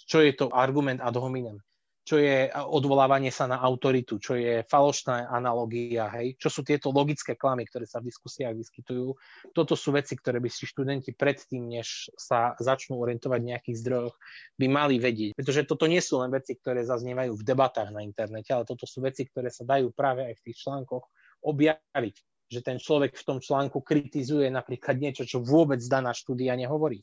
[0.00, 1.60] Čo je to argument ad hominem?
[2.00, 7.36] Čo je odvolávanie sa na autoritu, čo je falošná analogia, hej, čo sú tieto logické
[7.36, 9.14] klamy, ktoré sa v diskusiách vyskytujú.
[9.52, 14.16] Toto sú veci, ktoré by si študenti predtým, než sa začnú orientovať v nejakých zdrojoch,
[14.56, 15.36] by mali vedieť.
[15.36, 19.04] Pretože toto nie sú len veci, ktoré zaznievajú v debatách na internete, ale toto sú
[19.04, 21.04] veci, ktoré sa dajú práve aj v tých článkoch
[21.44, 22.16] objaviť
[22.50, 26.98] že ten človek v tom článku kritizuje napríklad niečo, čo vôbec daná štúdia nehovorí.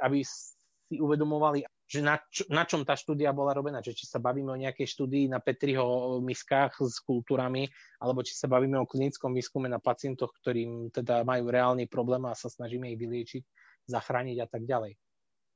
[0.00, 3.78] Aby si uvedomovali, že na, čo, na čom tá štúdia bola robená.
[3.78, 7.70] Že či sa bavíme o nejakej štúdii na Petriho miskách s kultúrami,
[8.02, 12.34] alebo či sa bavíme o klinickom výskume na pacientoch, ktorým teda majú reálny problém a
[12.34, 13.42] sa snažíme ich vyliečiť,
[13.86, 14.98] zachrániť a tak ďalej.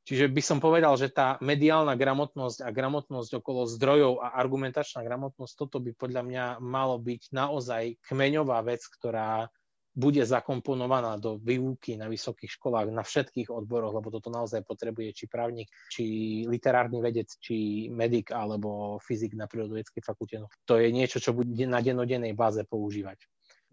[0.01, 5.53] Čiže by som povedal, že tá mediálna gramotnosť a gramotnosť okolo zdrojov a argumentačná gramotnosť,
[5.55, 9.53] toto by podľa mňa malo byť naozaj kmeňová vec, ktorá
[9.91, 15.25] bude zakomponovaná do výuky na vysokých školách na všetkých odboroch, lebo toto naozaj potrebuje či
[15.27, 16.05] právnik, či
[16.47, 20.37] literárny vedec, či medic alebo fyzik na prírodovedeckej fakulte.
[20.39, 23.19] No, to je niečo, čo bude na dennodennej báze používať.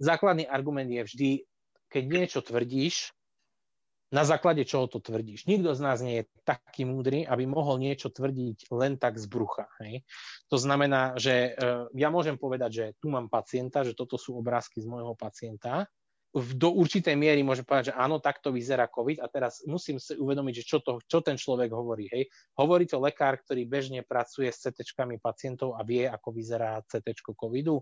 [0.02, 1.30] Základný argument je vždy,
[1.90, 3.14] keď niečo tvrdíš,
[4.08, 5.52] na základe čoho to tvrdíš.
[5.52, 9.68] Nikto z nás nie je taký múdry, aby mohol niečo tvrdiť len tak z brucha.
[9.84, 10.08] Hej?
[10.48, 14.80] To znamená, že uh, ja môžem povedať, že tu mám pacienta, že toto sú obrázky
[14.80, 15.92] z môjho pacienta
[16.38, 20.54] do určitej miery môže povedať, že áno, takto vyzerá COVID a teraz musím si uvedomiť,
[20.62, 22.06] že čo, to, čo ten človek hovorí.
[22.12, 22.30] Hej.
[22.60, 24.84] Hovorí to lekár, ktorý bežne pracuje s CT
[25.17, 27.82] pacientov a vie, ako vyzerá CT covidu.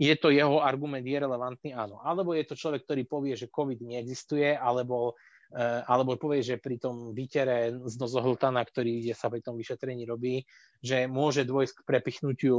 [0.00, 1.70] Je to jeho argument, je relevantný?
[1.76, 2.00] Áno.
[2.02, 5.14] Alebo je to človek, ktorý povie, že COVID neexistuje, alebo,
[5.52, 10.42] uh, alebo povie, že pri tom výtere z nozohltana, ktorý sa pri tom vyšetrení robí,
[10.80, 12.58] že môže dôjsť k prepichnutiu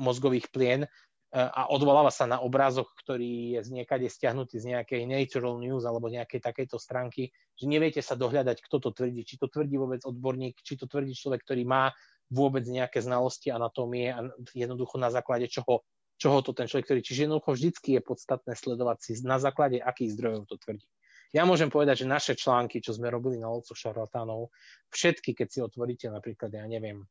[0.00, 0.88] mozgových plien,
[1.30, 6.10] a odvoláva sa na obrázok, ktorý je z niekade stiahnutý z nejakej Natural News alebo
[6.10, 9.22] nejakej takejto stránky, že neviete sa dohľadať, kto to tvrdí.
[9.22, 11.94] Či to tvrdí vôbec odborník, či to tvrdí človek, ktorý má
[12.34, 14.26] vôbec nejaké znalosti anatómie a
[14.58, 15.86] jednoducho na základe čoho,
[16.18, 17.02] čoho to ten človek tvrdí.
[17.06, 20.86] Čiže jednoducho vždycky je podstatné sledovať si na základe akých zdrojov to tvrdí.
[21.30, 24.50] Ja môžem povedať, že naše články, čo sme robili na Olco šarlatánov,
[24.90, 27.06] všetky, keď si otvoríte napríklad, ja neviem,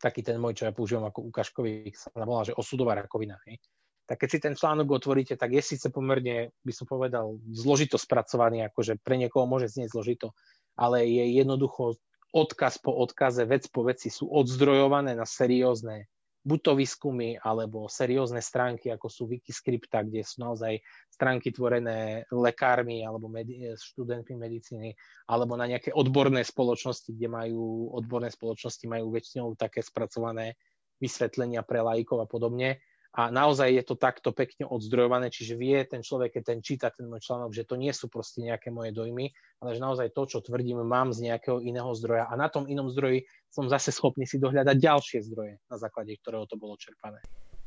[0.00, 3.36] taký ten môj, čo ja používam ako ukážkový, sa volá, že osudová rakovina.
[3.48, 3.60] Hej.
[4.06, 8.66] Tak keď si ten článok otvoríte, tak je síce pomerne, by som povedal, zložito spracovaný,
[8.66, 10.34] akože pre niekoho môže znieť zložito,
[10.74, 11.96] ale je jednoducho
[12.32, 16.08] odkaz po odkaze, vec po veci sú odzdrojované na seriózne
[16.42, 23.06] buď to výskumy, alebo seriózne stránky, ako sú Wikiscripta, kde sú naozaj stránky tvorené lekármi
[23.06, 24.90] alebo medi- študentmi medicíny,
[25.30, 30.58] alebo na nejaké odborné spoločnosti, kde majú, odborné spoločnosti majú väčšinou také spracované
[30.98, 36.00] vysvetlenia pre laikov a podobne a naozaj je to takto pekne odzdrojované, čiže vie ten
[36.00, 39.28] človek, keď ten číta ten môj článok, že to nie sú proste nejaké moje dojmy,
[39.60, 42.88] ale že naozaj to, čo tvrdím, mám z nejakého iného zdroja a na tom inom
[42.88, 47.20] zdroji som zase schopný si dohľadať ďalšie zdroje, na základe ktorého to bolo čerpané.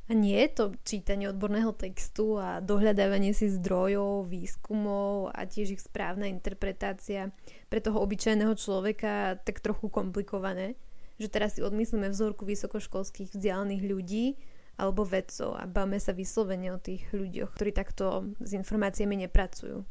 [0.05, 5.81] A nie je to čítanie odborného textu a dohľadávanie si zdrojov, výskumov a tiež ich
[5.81, 7.33] správna interpretácia
[7.73, 10.77] pre toho obyčajného človeka tak trochu komplikované?
[11.17, 14.25] Že teraz si odmyslíme vzorku vysokoškolských vzdialených ľudí,
[14.75, 19.83] alebo vedcov a báme sa vyslovene o tých ľuďoch, ktorí takto s informáciami nepracujú.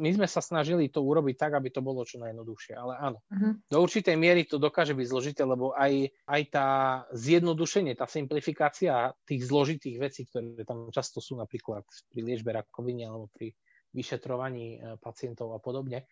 [0.00, 3.18] My sme sa snažili to urobiť tak, aby to bolo čo najjednoduchšie, ale áno.
[3.28, 3.52] Uh-huh.
[3.68, 6.68] Do určitej miery to dokáže byť zložité, lebo aj, aj tá
[7.12, 13.28] zjednodušenie, tá simplifikácia tých zložitých vecí, ktoré tam často sú napríklad pri liečbe rakoviny alebo
[13.28, 13.52] pri
[13.92, 16.08] vyšetrovaní e, pacientov a podobne,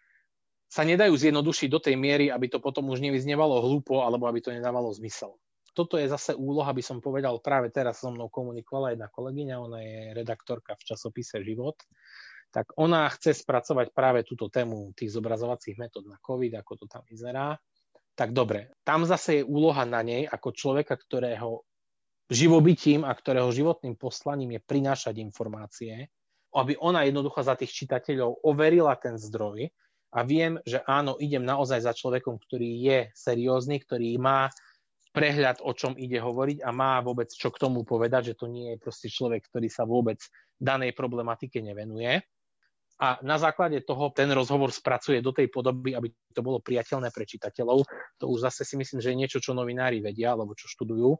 [0.69, 4.53] sa nedajú zjednodušiť do tej miery, aby to potom už nevyznevalo hlúpo alebo aby to
[4.53, 5.33] nedávalo zmysel
[5.73, 9.81] toto je zase úloha, by som povedal, práve teraz so mnou komunikovala jedna kolegyňa, ona
[9.81, 11.81] je redaktorka v časopise Život,
[12.53, 17.01] tak ona chce spracovať práve túto tému tých zobrazovacích metód na COVID, ako to tam
[17.09, 17.57] vyzerá.
[18.13, 21.65] Tak dobre, tam zase je úloha na nej ako človeka, ktorého
[22.29, 26.13] živobytím a ktorého životným poslaním je prinášať informácie,
[26.53, 29.73] aby ona jednoducho za tých čitateľov overila ten zdroj
[30.13, 34.53] a viem, že áno, idem naozaj za človekom, ktorý je seriózny, ktorý má
[35.13, 38.75] prehľad, o čom ide hovoriť a má vôbec čo k tomu povedať, že to nie
[38.75, 40.19] je proste človek, ktorý sa vôbec
[40.57, 42.25] danej problematike nevenuje.
[43.03, 47.27] A na základe toho ten rozhovor spracuje do tej podoby, aby to bolo priateľné pre
[47.27, 47.83] čitateľov.
[48.23, 51.11] To už zase si myslím, že je niečo, čo novinári vedia, alebo čo študujú.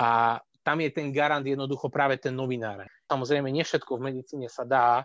[0.00, 2.88] A tam je ten garant jednoducho práve ten novinár.
[3.12, 5.04] Samozrejme, nie v medicíne sa dá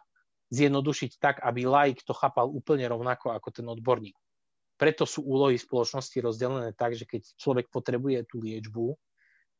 [0.53, 4.15] zjednodušiť tak, aby laik to chápal úplne rovnako ako ten odborník.
[4.73, 8.97] Preto sú úlohy spoločnosti rozdelené tak, že keď človek potrebuje tú liečbu,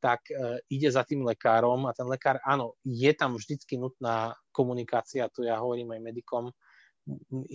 [0.04, 5.32] tak e, ide za tým lekárom a ten lekár, áno, je tam vždycky nutná komunikácia,
[5.32, 6.46] to ja hovorím aj medikom,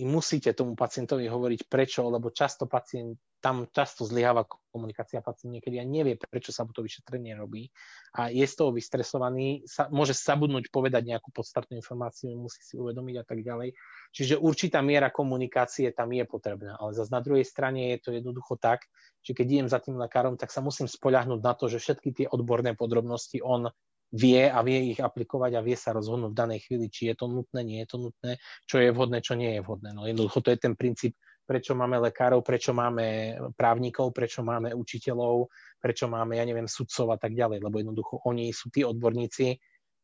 [0.01, 5.87] musíte tomu pacientovi hovoriť prečo, lebo často pacient, tam často zlyháva komunikácia pacient niekedy a
[5.87, 7.71] nevie, prečo sa mu to vyšetrenie robí
[8.13, 13.15] a je z toho vystresovaný, sa, môže sabudnúť povedať nejakú podstatnú informáciu, musí si uvedomiť
[13.19, 13.73] a tak ďalej.
[14.13, 18.59] Čiže určitá miera komunikácie tam je potrebná, ale zase na druhej strane je to jednoducho
[18.59, 18.85] tak,
[19.23, 22.25] že keď idem za tým lekárom, tak sa musím spoľahnúť na to, že všetky tie
[22.29, 23.71] odborné podrobnosti on
[24.09, 27.29] vie a vie ich aplikovať a vie sa rozhodnúť v danej chvíli, či je to
[27.29, 28.31] nutné, nie je to nutné,
[28.65, 29.93] čo je vhodné, čo nie je vhodné.
[29.93, 31.13] No jednoducho to je ten princíp,
[31.49, 35.49] prečo máme lekárov, prečo máme právnikov, prečo máme učiteľov,
[35.81, 39.57] prečo máme, ja neviem, sudcov a tak ďalej, lebo jednoducho oni sú tí odborníci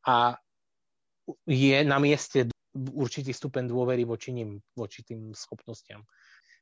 [0.10, 0.34] a
[1.45, 6.01] je na mieste určitý stupeň dôvery voči nim, voči tým schopnostiam.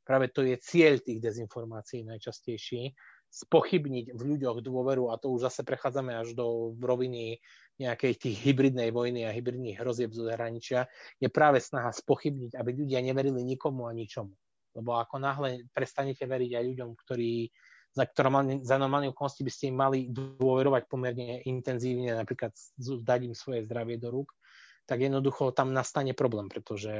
[0.04, 2.92] Práve to je cieľ tých dezinformácií najčastejší,
[3.32, 7.40] spochybniť v ľuďoch dôveru a to už zase prechádzame až do roviny
[7.80, 10.92] nejakej tých hybridnej vojny a hybridných hrozieb zo zahraničia,
[11.24, 14.36] je práve snaha spochybniť, aby ľudia neverili nikomu a ničomu.
[14.74, 17.50] Lebo ako náhle prestanete veriť aj ľuďom, ktorí
[17.94, 18.30] za, ktoré,
[18.66, 24.02] za normálne okolnosti by ste im mali dôverovať pomerne intenzívne, napríklad dať im svoje zdravie
[24.02, 24.34] do rúk,
[24.90, 26.92] tak jednoducho tam nastane problém, pretože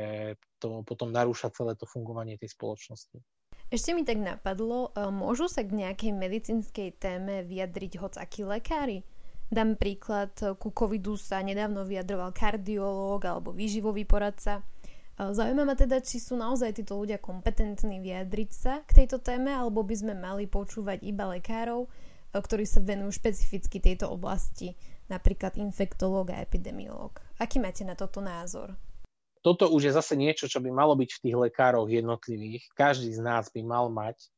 [0.62, 3.20] to potom narúša celé to fungovanie tej spoločnosti.
[3.74, 9.02] Ešte mi tak napadlo, e, môžu sa k nejakej medicínskej téme vyjadriť hocakí lekári?
[9.50, 14.62] Dám príklad, e, ku covidu sa nedávno vyjadroval kardiológ alebo výživový poradca.
[15.18, 19.54] E, zaujíma ma teda, či sú naozaj títo ľudia kompetentní vyjadriť sa k tejto téme,
[19.54, 21.86] alebo by sme mali počúvať iba lekárov,
[22.34, 24.74] ktorí sa venujú špecificky tejto oblasti,
[25.06, 27.22] napríklad infektológ a epidemiológ.
[27.38, 28.74] Aký máte na toto názor?
[29.44, 32.64] toto už je zase niečo, čo by malo byť v tých lekároch jednotlivých.
[32.74, 34.32] Každý z nás by mal mať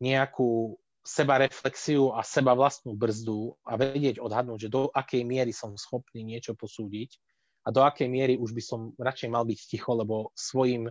[0.00, 5.76] nejakú seba reflexiu a seba vlastnú brzdu a vedieť odhadnúť, že do akej miery som
[5.76, 7.20] schopný niečo posúdiť
[7.66, 10.86] a do akej miery už by som radšej mal byť ticho, lebo svojim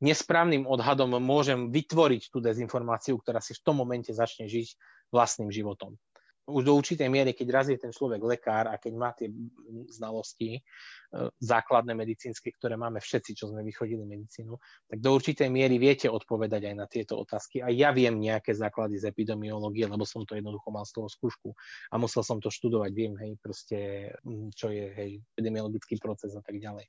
[0.00, 4.74] nesprávnym odhadom môžem vytvoriť tú dezinformáciu, ktorá si v tom momente začne žiť
[5.12, 6.00] vlastným životom
[6.44, 9.32] už do určitej miery, keď raz je ten človek lekár a keď má tie
[9.88, 10.60] znalosti e,
[11.40, 14.52] základné medicínske, ktoré máme všetci, čo sme vychodili medicínu,
[14.84, 17.64] tak do určitej miery viete odpovedať aj na tieto otázky.
[17.64, 21.56] A ja viem nejaké základy z epidemiológie, lebo som to jednoducho mal z toho skúšku
[21.88, 24.12] a musel som to študovať, viem, hej, proste,
[24.52, 26.84] čo je, hej, epidemiologický proces a tak ďalej.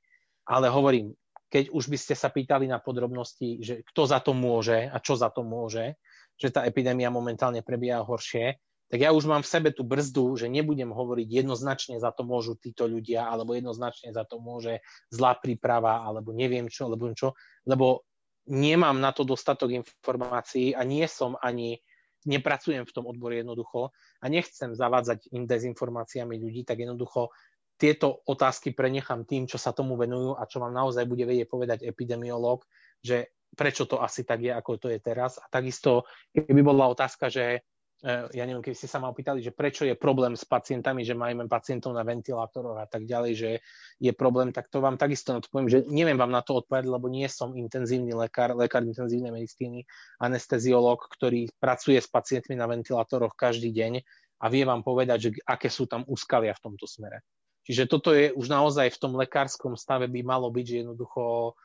[0.52, 1.16] Ale hovorím,
[1.48, 5.16] keď už by ste sa pýtali na podrobnosti, že kto za to môže a čo
[5.16, 5.96] za to môže,
[6.36, 10.46] že tá epidémia momentálne prebieha horšie, tak ja už mám v sebe tú brzdu, že
[10.46, 14.78] nebudem hovoriť jednoznačne za to môžu títo ľudia, alebo jednoznačne za to môže
[15.10, 17.34] zlá príprava, alebo neviem čo, alebo čo,
[17.66, 18.06] lebo
[18.46, 21.82] nemám na to dostatok informácií a nie som ani,
[22.26, 23.90] nepracujem v tom odbore jednoducho
[24.22, 27.30] a nechcem zavádzať im dezinformáciami ľudí, tak jednoducho
[27.76, 31.78] tieto otázky prenechám tým, čo sa tomu venujú a čo vám naozaj bude vedieť povedať
[31.84, 32.64] epidemiológ,
[33.04, 35.38] že prečo to asi tak je, ako to je teraz.
[35.38, 37.62] A takisto, keby bola otázka, že
[38.06, 41.50] ja neviem, keď ste sa ma opýtali, že prečo je problém s pacientami, že máme
[41.50, 43.50] pacientov na ventilátoroch a tak ďalej, že
[43.98, 46.86] je problém, tak to vám takisto na to poviem, že neviem vám na to odpovedať,
[46.86, 49.82] lebo nie som intenzívny lekár, lekár intenzívnej medicíny,
[50.22, 54.06] anesteziológ, ktorý pracuje s pacientmi na ventilátoroch každý deň
[54.38, 57.26] a vie vám povedať, že aké sú tam úskalia v tomto smere.
[57.66, 61.58] Čiže toto je už naozaj v tom lekárskom stave by malo byť, že jednoducho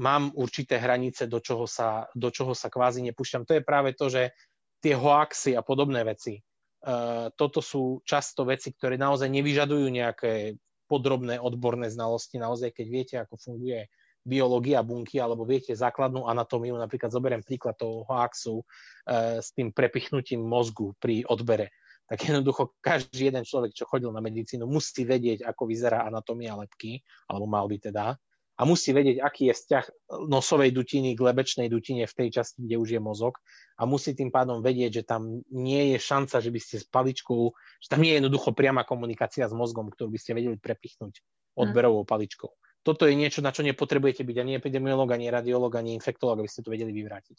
[0.00, 3.44] mám určité hranice, do čoho sa, do čoho sa kvázi nepúšťam.
[3.44, 4.32] To je práve to, že
[4.78, 6.38] tie hoaxy a podobné veci.
[6.78, 10.54] Uh, toto sú často veci, ktoré naozaj nevyžadujú nejaké
[10.86, 12.38] podrobné odborné znalosti.
[12.38, 13.90] Naozaj, keď viete, ako funguje
[14.22, 20.38] biológia bunky, alebo viete základnú anatómiu, napríklad zoberiem príklad toho hoaxu uh, s tým prepichnutím
[20.38, 21.74] mozgu pri odbere,
[22.08, 27.04] tak jednoducho každý jeden človek, čo chodil na medicínu, musí vedieť, ako vyzerá anatómia lepky,
[27.28, 28.16] alebo mal by teda,
[28.58, 29.84] a musí vedieť, aký je vzťah
[30.26, 33.38] nosovej dutiny k lebečnej dutine v tej časti, kde už je mozog
[33.78, 37.54] a musí tým pádom vedieť, že tam nie je šanca, že by ste s paličkou,
[37.54, 41.22] že tam nie je jednoducho priama komunikácia s mozgom, ktorú by ste vedeli prepichnúť
[41.54, 42.50] odberovou paličkou.
[42.82, 46.66] Toto je niečo, na čo nepotrebujete byť ani epidemiológ, ani radiológ, ani infektológ, aby ste
[46.66, 47.38] to vedeli vyvrátiť.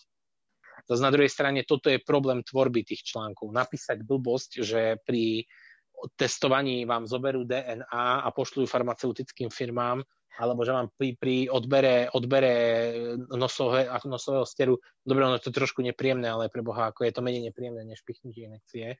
[0.88, 3.51] To na druhej strane, toto je problém tvorby tých článkov.
[3.51, 5.43] Napísať blbosť, že pri
[6.15, 9.99] testovaní vám zoberú DNA a pošľujú farmaceutickým firmám,
[10.39, 12.54] alebo že mám pri, pri odbere, odbere
[13.36, 17.52] nosové, nosového steru, dobre, ono to trošku nepríjemné, ale pre Boha, ako je to menej
[17.52, 18.95] nepríjemné než pichnutie inekcie,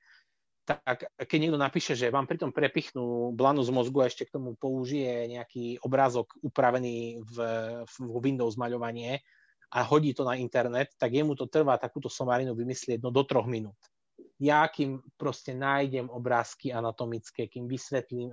[0.68, 4.54] tak keď niekto napíše, že vám pritom prepichnú blanu z mozgu a ešte k tomu
[4.54, 7.36] použije nejaký obrázok upravený v,
[7.88, 9.24] v Windows maľovanie
[9.72, 13.50] a hodí to na internet, tak jemu to trvá takúto somarinu vymyslieť no do troch
[13.50, 13.78] minút.
[14.40, 18.32] Ja, kým proste nájdem obrázky anatomické, kým vysvetlím,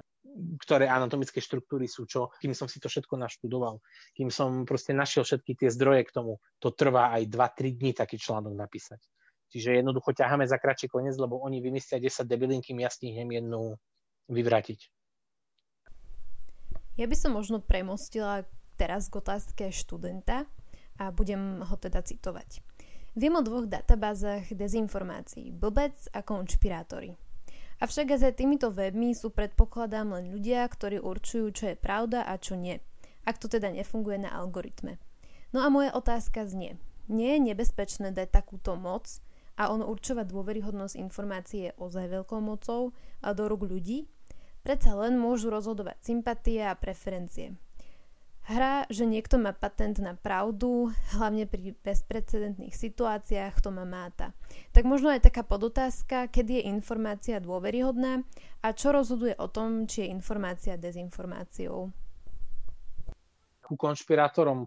[0.62, 3.82] ktoré anatomické štruktúry sú čo, kým som si to všetko naštudoval,
[4.14, 8.22] kým som proste našiel všetky tie zdroje k tomu, to trvá aj 2-3 dní taký
[8.22, 9.02] článok napísať.
[9.48, 13.80] Čiže jednoducho ťaháme za kratší koniec, lebo oni vymyslia 10 debilín, kým ja stihnem jednu
[14.28, 14.80] vyvratiť.
[16.98, 18.44] Ja by som možno premostila
[18.76, 20.50] teraz k otázke študenta
[20.98, 22.60] a budem ho teda citovať.
[23.18, 27.18] Viem o dvoch databázach dezinformácií, blbec a konšpirátory.
[27.78, 32.34] Avšak aj za týmito webmi sú predpokladám len ľudia, ktorí určujú, čo je pravda a
[32.42, 32.82] čo nie,
[33.22, 34.98] ak to teda nefunguje na algoritme.
[35.54, 39.22] No a moja otázka znie, nie je nebezpečné dať takúto moc
[39.62, 44.10] a on určovať dôveryhodnosť informácie ozaj veľkou mocou a do rúk ľudí,
[44.66, 47.54] predsa len môžu rozhodovať sympatie a preferencie.
[48.48, 50.88] Hra, že niekto má patent na pravdu,
[51.20, 54.32] hlavne pri bezprecedentných situáciách, to má máta.
[54.72, 58.24] Tak možno aj taká podotázka, kedy je informácia dôveryhodná
[58.64, 61.92] a čo rozhoduje o tom, či je informácia dezinformáciou.
[63.68, 64.64] Ku konšpirátorom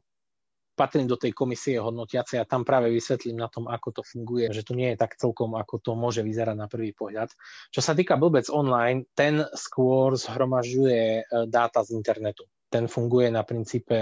[0.76, 4.60] patrím do tej komisie hodnotiacej a tam práve vysvetlím na tom, ako to funguje, že
[4.60, 7.32] to nie je tak celkom, ako to môže vyzerať na prvý pohľad.
[7.72, 12.44] Čo sa týka Blbec online, ten skôr zhromažďuje e, dáta z internetu.
[12.70, 13.98] Ten funguje na princípe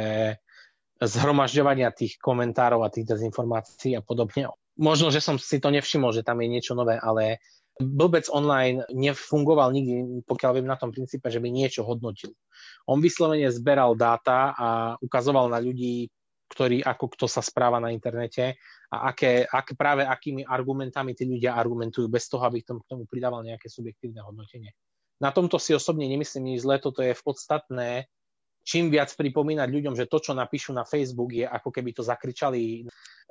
[1.00, 4.52] zhromažďovania tých komentárov a tých dezinformácií a podobne.
[4.78, 7.42] Možno, že som si to nevšimol, že tam je niečo nové, ale
[7.78, 12.34] Blbec online nefungoval nikdy, pokiaľ viem na tom princípe, že by niečo hodnotil.
[12.90, 16.10] On vyslovene zberal dáta a ukazoval na ľudí
[16.48, 18.56] ktorý, ako kto sa správa na internete
[18.88, 23.04] a aké, ak, práve akými argumentami tí ľudia argumentujú, bez toho, aby tomu, k tomu
[23.04, 24.72] pridával nejaké subjektívne hodnotenie.
[25.20, 28.08] Na tomto si osobne nemyslím nič zle, toto je v podstatné,
[28.68, 32.84] čím viac pripomínať ľuďom, že to, čo napíšu na Facebook, je ako keby to zakričali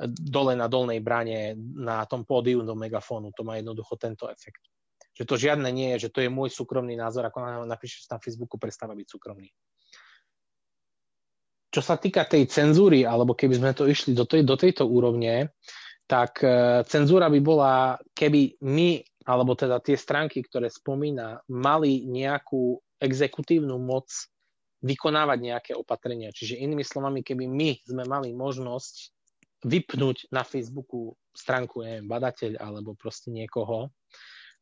[0.09, 3.29] dole na dolnej bráne na tom pódiu do megafónu.
[3.37, 4.65] To má jednoducho tento efekt.
[5.13, 8.57] Že to žiadne nie je, že to je môj súkromný názor, ako napíšeš na Facebooku,
[8.57, 9.49] prestáva byť súkromný
[11.67, 15.53] čo sa týka tej cenzúry, alebo keby sme to išli do, tej, do tejto úrovne,
[16.09, 22.79] tak e, cenzúra by bola, keby my, alebo teda tie stránky, ktoré spomína, mali nejakú
[22.97, 24.09] exekutívnu moc
[24.83, 26.29] vykonávať nejaké opatrenia.
[26.29, 29.13] Čiže inými slovami, keby my sme mali možnosť
[29.65, 33.89] vypnúť na Facebooku stránku, neviem, badateľ alebo proste niekoho,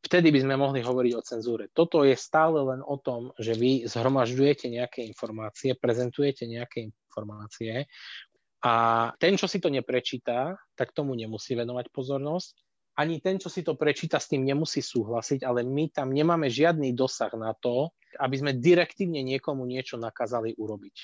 [0.00, 1.68] vtedy by sme mohli hovoriť o cenzúre.
[1.72, 7.84] Toto je stále len o tom, že vy zhromažďujete nejaké informácie, prezentujete nejaké informácie
[8.64, 8.74] a
[9.20, 12.65] ten, čo si to neprečíta, tak tomu nemusí venovať pozornosť.
[12.96, 16.96] Ani ten, čo si to prečíta, s tým nemusí súhlasiť, ale my tam nemáme žiadny
[16.96, 20.96] dosah na to, aby sme direktívne niekomu niečo nakázali urobiť.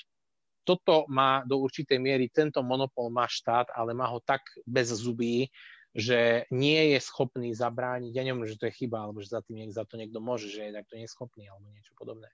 [0.65, 5.53] Toto má do určitej miery, tento monopol má štát, ale má ho tak bez zubí,
[5.93, 9.69] že nie je schopný zabrániť, ja neviem, že to je chyba, alebo že za, tým,
[9.69, 12.33] za to niekto môže, že je takto neschopný, alebo niečo podobné.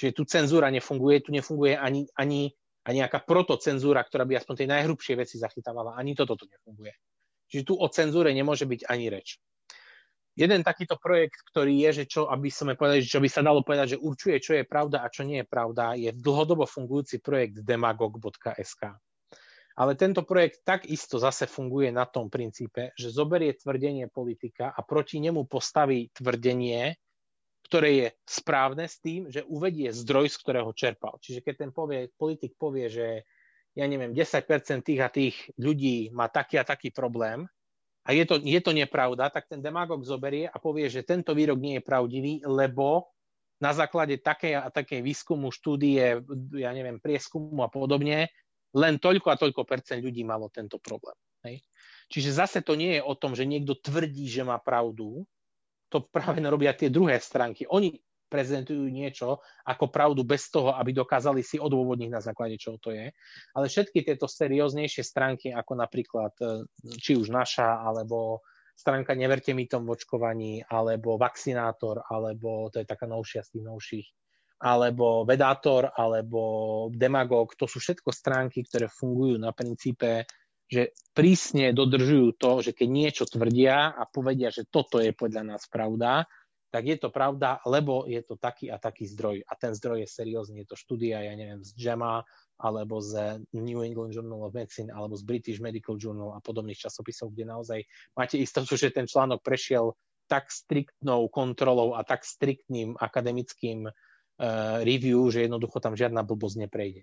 [0.00, 2.48] Čiže tu cenzúra nefunguje, tu nefunguje ani, ani,
[2.88, 5.92] ani nejaká protocenzúra, ktorá by aspoň tej najhrubšie veci zachytávala.
[6.00, 6.96] Ani toto tu nefunguje.
[7.50, 9.42] Čiže tu o cenzúre nemôže byť ani reč.
[10.38, 13.98] Jeden takýto projekt, ktorý je, že čo, aby sme povedali, čo by sa dalo povedať,
[13.98, 18.82] že určuje, čo je pravda a čo nie je pravda, je dlhodobo fungujúci projekt demagog.sk.
[19.80, 25.18] Ale tento projekt takisto zase funguje na tom princípe, že zoberie tvrdenie politika a proti
[25.18, 26.94] nemu postaví tvrdenie,
[27.66, 31.18] ktoré je správne s tým, že uvedie zdroj, z ktorého čerpal.
[31.22, 33.28] Čiže keď ten povie, politik povie, že
[33.74, 37.46] ja neviem, 10% tých a tých ľudí má taký a taký problém
[38.04, 41.60] a je to, je to nepravda, tak ten demagog zoberie a povie, že tento výrok
[41.60, 43.12] nie je pravdivý, lebo
[43.60, 46.24] na základe takej a takej výskumu, štúdie,
[46.56, 48.32] ja neviem, prieskumu a podobne,
[48.72, 51.14] len toľko a toľko percent ľudí malo tento problém.
[51.44, 51.60] Hej?
[52.08, 55.28] Čiže zase to nie je o tom, že niekto tvrdí, že má pravdu,
[55.92, 57.68] to práve robia tie druhé stránky.
[57.68, 62.94] Oni prezentujú niečo ako pravdu bez toho, aby dokázali si odôvodniť na základe čoho to
[62.94, 63.10] je.
[63.58, 66.64] Ale všetky tieto serióznejšie stránky, ako napríklad e,
[67.02, 68.46] či už naša, alebo
[68.78, 73.64] stránka Neverte mi tom v očkovaní, alebo Vakcinátor, alebo to je taká novšia z tých
[73.66, 74.08] novších,
[74.64, 76.40] alebo Vedátor, alebo
[76.88, 80.24] Demagog, to sú všetko stránky, ktoré fungujú na princípe,
[80.70, 85.66] že prísne dodržujú to, že keď niečo tvrdia a povedia, že toto je podľa nás
[85.66, 86.30] pravda,
[86.70, 89.42] tak je to pravda, lebo je to taký a taký zdroj.
[89.44, 92.22] A ten zdroj je seriózny, je to štúdia, ja neviem, z JAMA,
[92.60, 97.34] alebo z New England Journal of Medicine, alebo z British Medical Journal a podobných časopisov,
[97.34, 97.80] kde naozaj
[98.14, 99.98] máte istotu, že ten článok prešiel
[100.30, 103.92] tak striktnou kontrolou a tak striktným akademickým uh,
[104.86, 107.02] review, že jednoducho tam žiadna blbosť neprejde.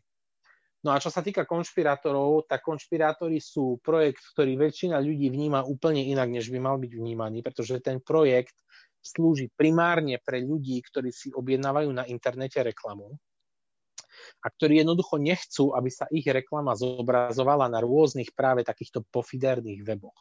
[0.86, 6.06] No a čo sa týka konšpirátorov, tak konšpirátori sú projekt, ktorý väčšina ľudí vníma úplne
[6.06, 8.56] inak, než by mal byť vnímaný, pretože ten projekt
[9.02, 13.16] slúži primárne pre ľudí, ktorí si objednávajú na internete reklamu
[14.44, 20.18] a ktorí jednoducho nechcú, aby sa ich reklama zobrazovala na rôznych práve takýchto pofiderných weboch.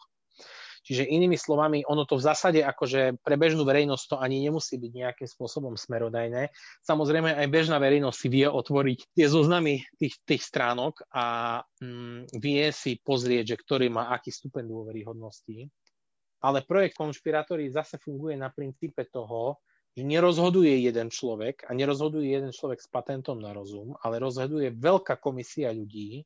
[0.86, 4.92] Čiže inými slovami, ono to v zásade akože pre bežnú verejnosť to ani nemusí byť
[4.94, 6.54] nejakým spôsobom smerodajné.
[6.86, 12.70] Samozrejme aj bežná verejnosť si vie otvoriť tie zoznamy tých, tých stránok a mm, vie
[12.70, 15.66] si pozrieť, že ktorý má aký stupeň dôveryhodnosti.
[16.46, 19.58] Ale projekt konšpirátory zase funguje na princípe toho,
[19.98, 25.18] že nerozhoduje jeden človek a nerozhoduje jeden človek s patentom na rozum, ale rozhoduje veľká
[25.18, 26.22] komisia ľudí,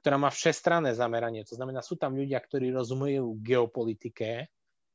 [0.00, 1.44] ktorá má všestranné zameranie.
[1.44, 4.48] To znamená, sú tam ľudia, ktorí rozumejú geopolitike,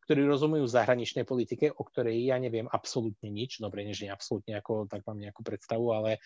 [0.09, 3.61] ktorí rozumejú zahraničnej politike, o ktorej ja neviem absolútne nič.
[3.61, 6.17] Dobre, nie absolútne, ako, tak mám nejakú predstavu, ale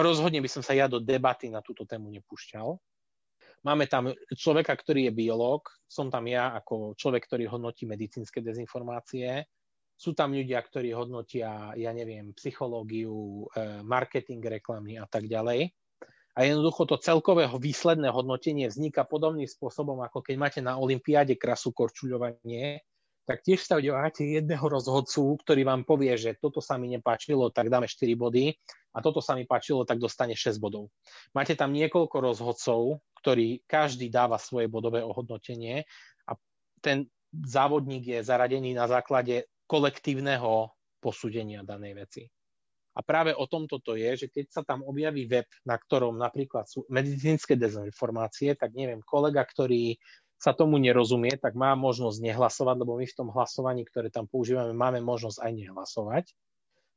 [0.00, 2.76] rozhodne by som sa ja do debaty na túto tému nepúšťal.
[3.64, 9.48] Máme tam človeka, ktorý je biológ, som tam ja ako človek, ktorý hodnotí medicínske dezinformácie.
[9.96, 15.72] Sú tam ľudia, ktorí hodnotia, ja neviem, psychológiu, eh, marketing reklamy a tak ďalej
[16.36, 21.72] a jednoducho to celkové výsledné hodnotenie vzniká podobným spôsobom, ako keď máte na Olympiáde krasu
[21.72, 22.84] korčuľovanie,
[23.26, 27.66] tak tiež sa máte jedného rozhodcu, ktorý vám povie, že toto sa mi nepáčilo, tak
[27.66, 28.54] dáme 4 body
[28.94, 30.94] a toto sa mi páčilo, tak dostane 6 bodov.
[31.34, 35.82] Máte tam niekoľko rozhodcov, ktorí každý dáva svoje bodové ohodnotenie
[36.30, 36.38] a
[36.78, 40.70] ten závodník je zaradený na základe kolektívneho
[41.02, 42.22] posúdenia danej veci.
[42.96, 46.64] A práve o tomto to je, že keď sa tam objaví web, na ktorom napríklad
[46.64, 50.00] sú medicínske dezinformácie, tak neviem, kolega, ktorý
[50.36, 54.76] sa tomu nerozumie, tak má možnosť nehlasovať, lebo my v tom hlasovaní, ktoré tam používame,
[54.76, 56.24] máme možnosť aj nehlasovať.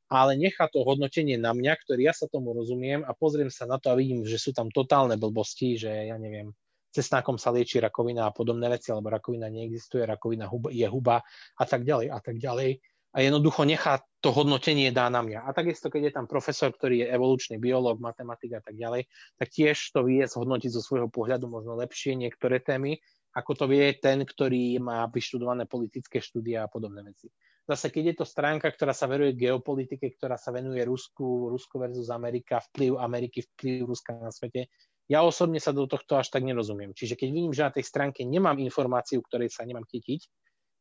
[0.09, 3.77] Ale nechá to hodnotenie na mňa, ktorý ja sa tomu rozumiem a pozriem sa na
[3.77, 6.49] to a vidím, že sú tam totálne blbosti, že ja neviem,
[6.89, 11.21] cesnákom sa lieči rakovina a podobné veci, alebo rakovina neexistuje, rakovina je huba
[11.55, 15.41] a tak ďalej a tak ďalej a jednoducho nechá to hodnotenie dá na mňa.
[15.41, 19.09] A takisto, keď je tam profesor, ktorý je evolučný biológ, matematik a tak ďalej,
[19.41, 23.01] tak tiež to vie zhodnotiť zo svojho pohľadu možno lepšie niektoré témy,
[23.39, 27.31] ako to vie ten, ktorý má vyštudované politické štúdia a podobné veci.
[27.69, 32.09] Zase, keď je to stránka, ktorá sa veruje geopolitike, ktorá sa venuje Rusku, Rusko versus
[32.09, 34.73] Amerika, vplyv Ameriky, vplyv Ruska na svete,
[35.09, 36.93] ja osobne sa do tohto až tak nerozumiem.
[36.93, 40.21] Čiže keď vidím, že na tej stránke nemám informáciu, ktorej sa nemám chytiť,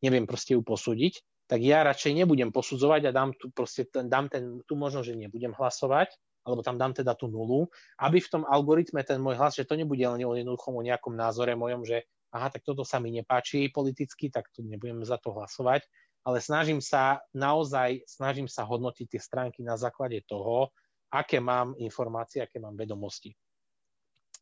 [0.05, 4.61] neviem proste ju posúdiť, tak ja radšej nebudem posudzovať a dám, tu, proste, dám ten,
[4.69, 6.13] tú možnosť, že nebudem hlasovať,
[6.45, 7.69] alebo tam dám teda tú nulu,
[8.01, 11.13] aby v tom algoritme ten môj hlas, že to nebude len o jednoduchom o nejakom
[11.13, 15.33] názore mojom, že aha, tak toto sa mi nepáči politicky, tak tu nebudem za to
[15.33, 15.85] hlasovať,
[16.27, 20.73] ale snažím sa naozaj, snažím sa hodnotiť tie stránky na základe toho,
[21.09, 23.33] aké mám informácie, aké mám vedomosti.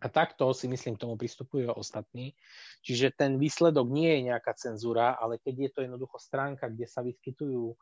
[0.05, 2.37] A takto si myslím, k tomu pristupujú ostatní.
[2.84, 7.01] Čiže ten výsledok nie je nejaká cenzúra, ale keď je to jednoducho stránka, kde sa
[7.01, 7.72] vyskytujú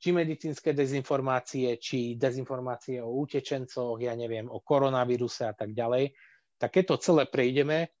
[0.00, 6.16] či medicínske dezinformácie, či dezinformácie o utečencoch, ja neviem, o koronavíruse a tak ďalej,
[6.56, 7.92] tak keď to celé prejdeme,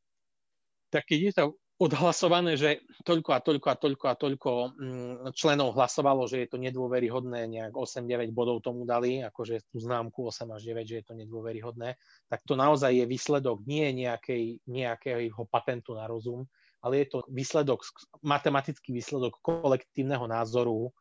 [0.90, 1.44] tak keď je to
[1.80, 6.60] odhlasované, že toľko a toľko a toľko a toľko mm, členov hlasovalo, že je to
[6.60, 11.14] nedôveryhodné, nejak 8-9 bodov tomu dali, akože tú známku 8 až 9, že je to
[11.16, 11.96] nedôveryhodné,
[12.28, 16.44] tak to naozaj je výsledok nie nejakej, nejakého patentu na rozum,
[16.84, 17.80] ale je to výsledok,
[18.20, 20.92] matematický výsledok kolektívneho názoru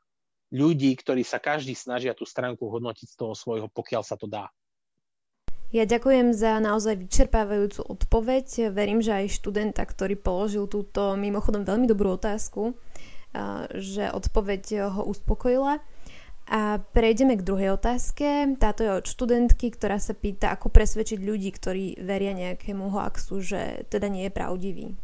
[0.55, 4.47] ľudí, ktorí sa každý snažia tú stránku hodnotiť z toho svojho, pokiaľ sa to dá.
[5.69, 8.73] Ja ďakujem za naozaj vyčerpávajúcu odpoveď.
[8.73, 12.73] Verím, že aj študenta, ktorý položil túto mimochodom veľmi dobrú otázku,
[13.77, 15.77] že odpoveď ho uspokojila.
[16.49, 18.57] A prejdeme k druhej otázke.
[18.57, 23.85] Táto je od študentky, ktorá sa pýta, ako presvedčiť ľudí, ktorí veria nejakému hoaxu, že
[23.93, 24.97] teda nie je pravdivý.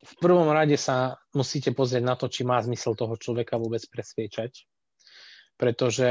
[0.00, 4.64] V prvom rade sa musíte pozrieť na to, či má zmysel toho človeka vôbec presviečať.
[5.60, 6.08] Pretože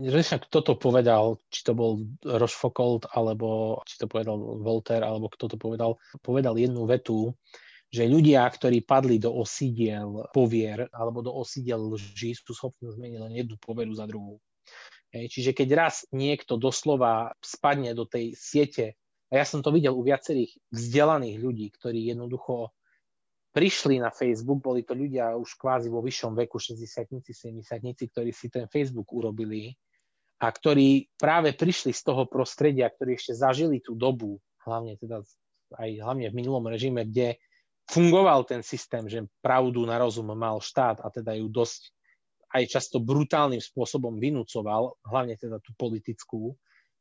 [0.00, 5.28] že však kto to povedal, či to bol Rochefoucauld, alebo či to povedal Voltaire, alebo
[5.28, 7.36] kto to povedal, povedal jednu vetu,
[7.92, 13.32] že ľudia, ktorí padli do osídiel povier alebo do osídiel lží, sú schopní zmeniť len
[13.44, 14.38] jednu poveru za druhú.
[15.10, 18.94] Hej, čiže keď raz niekto doslova spadne do tej siete,
[19.30, 22.70] a ja som to videl u viacerých vzdelaných ľudí, ktorí jednoducho
[23.50, 26.86] prišli na Facebook, boli to ľudia už kvázi vo vyššom veku, 60
[27.26, 27.66] 70
[28.14, 29.74] ktorí si ten Facebook urobili
[30.40, 35.20] a ktorí práve prišli z toho prostredia, ktorí ešte zažili tú dobu, hlavne teda
[35.76, 37.36] aj hlavne v minulom režime, kde
[37.92, 41.92] fungoval ten systém, že pravdu na rozum mal štát a teda ju dosť
[42.50, 46.56] aj často brutálnym spôsobom vynúcoval, hlavne teda tú politickú,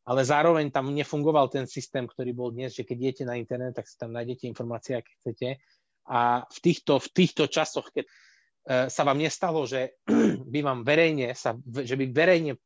[0.05, 3.89] ale zároveň tam nefungoval ten systém, ktorý bol dnes, že keď idete na internet, tak
[3.89, 5.57] si tam nájdete informácie, aké chcete.
[6.09, 8.11] A v týchto, v týchto časoch, keď uh,
[8.89, 10.01] sa vám nestalo, že
[10.53, 12.57] by vám verejne, sa, že by verejne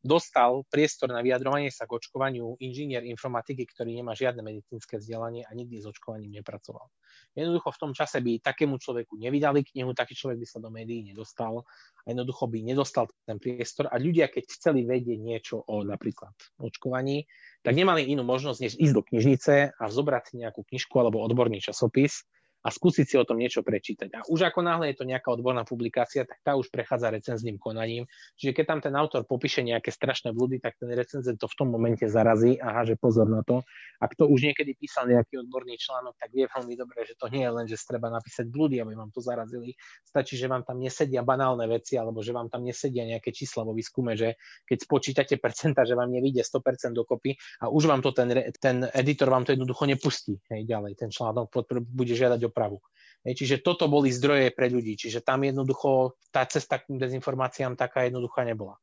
[0.00, 5.52] dostal priestor na vyjadrovanie sa k očkovaniu inžinier informatiky, ktorý nemá žiadne medicínske vzdelanie a
[5.52, 6.88] nikdy s očkovaním nepracoval.
[7.36, 11.04] Jednoducho v tom čase by takému človeku nevydali knihu, taký človek by sa do médií
[11.04, 11.68] nedostal
[12.02, 17.28] a jednoducho by nedostal ten priestor a ľudia, keď chceli vedieť niečo o napríklad očkovaní,
[17.60, 22.24] tak nemali inú možnosť, než ísť do knižnice a zobrať nejakú knižku alebo odborný časopis
[22.60, 24.08] a skúsiť si o tom niečo prečítať.
[24.12, 28.04] A už ako náhle je to nejaká odborná publikácia, tak tá už prechádza recenzným konaním.
[28.36, 31.68] Čiže keď tam ten autor popíše nejaké strašné blúdy, tak ten recenzent to v tom
[31.72, 33.64] momente zarazí a háže pozor na to.
[34.00, 37.44] Ak to už niekedy písal nejaký odborný článok, tak vie veľmi dobre, že to nie
[37.44, 39.76] je len, že treba napísať blúdy, aby vám to zarazili.
[40.04, 43.72] Stačí, že vám tam nesedia banálne veci, alebo že vám tam nesedia nejaké čísla vo
[43.72, 44.36] výskume, že
[44.68, 48.28] keď spočítate percenta, že vám nevíde 100% dokopy a už vám to ten,
[48.60, 50.96] ten editor vám to jednoducho nepustí hej, ďalej.
[50.96, 51.52] Ten článok
[51.88, 52.82] bude žiadať dopravu.
[53.22, 54.96] Čiže toto boli zdroje pre ľudí.
[54.96, 58.80] Čiže tam jednoducho tá cesta k dezinformáciám taká jednoduchá nebola.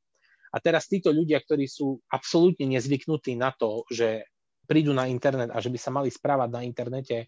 [0.53, 4.30] A teraz títo ľudia, ktorí sú absolútne nezvyknutí na to, že
[4.70, 7.28] prídu na internet a že by sa mali správať na internete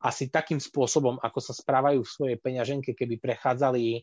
[0.00, 4.00] asi takým spôsobom, ako sa správajú v svojej peňaženke, keby prechádzali e,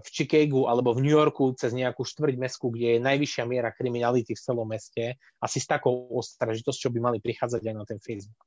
[0.00, 4.32] v Chicagu alebo v New Yorku cez nejakú štvrť mesku, kde je najvyššia miera kriminality
[4.32, 8.40] v celom meste, asi s takou ostražitosťou by mali prichádzať aj na ten Facebook.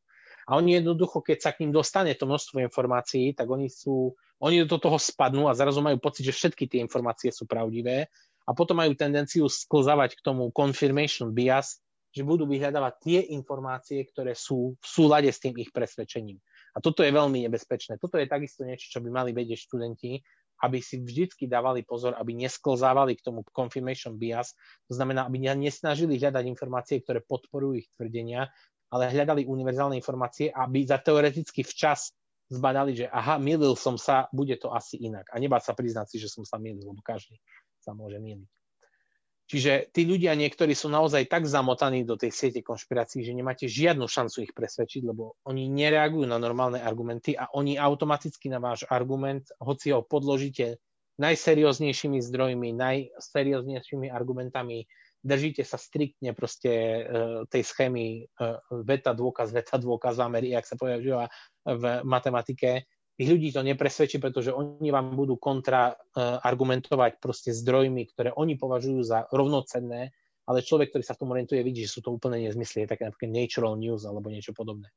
[0.48, 4.12] A oni jednoducho, keď sa k ním dostane to množstvo informácií, tak oni sú,
[4.44, 8.12] oni do toho spadnú a zrazu majú pocit, že všetky tie informácie sú pravdivé
[8.44, 11.80] a potom majú tendenciu sklzavať k tomu confirmation bias,
[12.14, 16.38] že budú vyhľadávať tie informácie, ktoré sú v súlade s tým ich presvedčením.
[16.76, 17.98] A toto je veľmi nebezpečné.
[17.98, 20.22] Toto je takisto niečo, čo by mali vedieť študenti,
[20.64, 24.54] aby si vždycky dávali pozor, aby nesklzávali k tomu confirmation bias.
[24.88, 28.48] To znamená, aby nesnažili hľadať informácie, ktoré podporujú ich tvrdenia,
[28.94, 32.14] ale hľadali univerzálne informácie, aby za teoreticky včas
[32.54, 35.26] zbadali, že aha, milil som sa, bude to asi inak.
[35.34, 37.42] A nebáť sa priznať si, že som sa milil, lebo každý
[37.82, 38.46] sa môže miliť.
[39.44, 44.08] Čiže tí ľudia niektorí sú naozaj tak zamotaní do tej siete konšpirácií, že nemáte žiadnu
[44.08, 49.44] šancu ich presvedčiť, lebo oni nereagujú na normálne argumenty a oni automaticky na váš argument,
[49.60, 50.80] hoci ho podložíte
[51.20, 54.88] najserióznejšími zdrojmi, najserióznejšími argumentami,
[55.24, 57.02] držíte sa striktne proste uh,
[57.48, 61.32] tej schémy uh, veta, dôkaz, veta, dôkaz v Amerike, ak sa používa
[61.64, 68.04] v matematike, tých ľudí to nepresvedčí, pretože oni vám budú kontra uh, argumentovať proste zdrojmi,
[68.12, 70.12] ktoré oni považujú za rovnocenné,
[70.44, 73.08] ale človek, ktorý sa v tom orientuje, vidí, že sú to úplne nezmysly, je také
[73.08, 74.92] napríklad natural news alebo niečo podobné.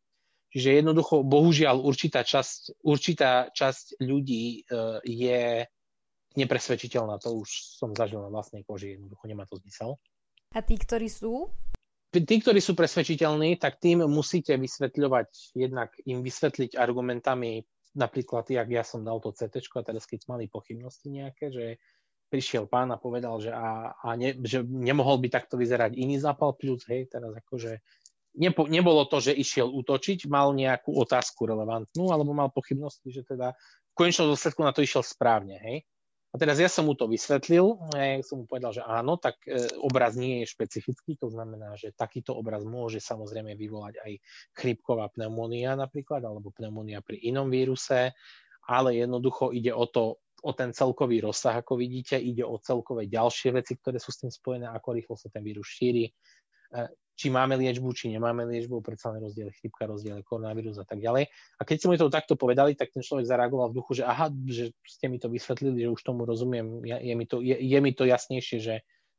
[0.50, 4.64] Čiže jednoducho, bohužiaľ, určitá časť, určitá časť ľudí
[5.04, 5.42] je
[6.36, 7.48] nepresvedčiteľná, to už
[7.80, 10.00] som zažil na vlastnej koži, jednoducho nemá to zmysel.
[10.54, 11.50] A tí, ktorí sú?
[12.14, 17.60] Tí, ktorí sú presvedčiteľní, tak tým musíte vysvetľovať, jednak im vysvetliť argumentami,
[17.96, 21.76] napríklad, jak ja som dal to CT, a teraz keď mali pochybnosti nejaké, že
[22.28, 26.56] prišiel pán a povedal, že, a, a ne, že nemohol by takto vyzerať iný zápal
[26.56, 27.80] plus, hej, teraz akože
[28.36, 33.56] nepo, nebolo to, že išiel útočiť, mal nejakú otázku relevantnú, alebo mal pochybnosti, že teda
[33.56, 35.86] v konečnom dôsledku na to išiel správne, hej.
[36.36, 39.56] A teraz ja som mu to vysvetlil, ja som mu povedal, že áno, tak e,
[39.80, 44.12] obraz nie je špecifický, to znamená, že takýto obraz môže samozrejme vyvolať aj
[44.52, 48.12] chrypková pneumónia napríklad, alebo pneumónia pri inom víruse,
[48.68, 53.56] ale jednoducho ide o to, o ten celkový rozsah, ako vidíte, ide o celkové ďalšie
[53.56, 56.12] veci, ktoré sú s tým spojené, ako rýchlo sa ten vírus šíri, e,
[57.16, 61.32] či máme liečbu, či nemáme liečbu, predsa len rozdiel chrypka, rozdiel koronavírus a tak ďalej.
[61.56, 64.28] A keď ste mi to takto povedali, tak ten človek zareagoval v duchu, že aha,
[64.44, 67.78] že ste mi to vysvetlili, že už tomu rozumiem, je, je, mi, to, je, je
[67.80, 68.74] mi to jasnejšie, že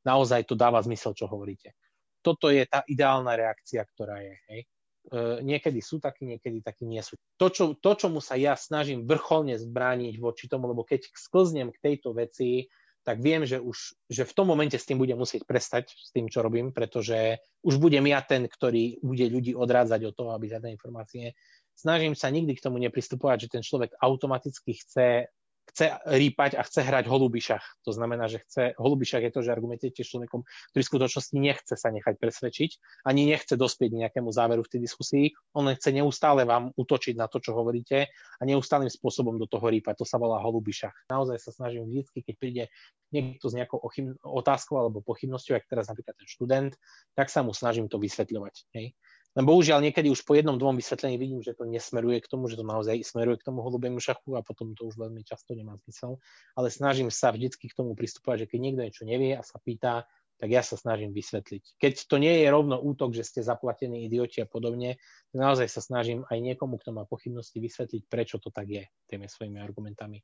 [0.05, 1.73] naozaj to dáva zmysel, čo hovoríte.
[2.21, 4.35] Toto je tá ideálna reakcia, ktorá je.
[4.53, 4.61] Hej.
[5.07, 7.17] E, niekedy sú takí, niekedy takí nie sú.
[7.41, 11.81] To, čo, to, čomu sa ja snažím vrcholne zbrániť voči tomu, lebo keď sklznem k
[11.81, 12.69] tejto veci,
[13.07, 16.27] tak viem, že už že v tom momente s tým budem musieť prestať, s tým,
[16.27, 20.75] čo robím, pretože už budem ja ten, ktorý bude ľudí odrádzať od toho, aby žiadne
[20.75, 21.31] informácie.
[21.71, 25.31] Snažím sa nikdy k tomu nepristupovať, že ten človek automaticky chce
[25.73, 27.83] chce rýpať a chce hrať holubišach.
[27.83, 30.41] To znamená, že chce, holubišach je to, že argumentujete s človekom,
[30.73, 32.71] ktorý v skutočnosti nechce sa nechať presvedčiť,
[33.05, 37.43] ani nechce dospieť nejakému záveru v tej diskusii, on chce neustále vám utočiť na to,
[37.43, 40.01] čo hovoríte a neustálým spôsobom do toho rýpať.
[40.01, 41.11] To sa volá holubišach.
[41.11, 42.63] Naozaj sa snažím vždy, keď príde
[43.11, 43.79] niekto s nejakou
[44.23, 46.71] otázkou alebo pochybnosťou, ak teraz napríklad ten študent,
[47.15, 48.55] tak sa mu snažím to vysvetľovať.
[48.75, 48.91] Hej?
[49.37, 52.57] Len bohužiaľ niekedy už po jednom, dvom vysvetlení vidím, že to nesmeruje k tomu, že
[52.57, 56.17] to naozaj smeruje k tomu holubiemu šachu a potom to už veľmi často nemá zmysel.
[56.57, 60.09] Ale snažím sa vždycky k tomu pristupovať, že keď niekto niečo nevie a sa pýta,
[60.41, 61.77] tak ja sa snažím vysvetliť.
[61.77, 64.97] Keď to nie je rovno útok, že ste zaplatení idioti a podobne,
[65.29, 69.29] tak naozaj sa snažím aj niekomu, kto má pochybnosti, vysvetliť, prečo to tak je, tými
[69.29, 70.21] svojimi argumentami.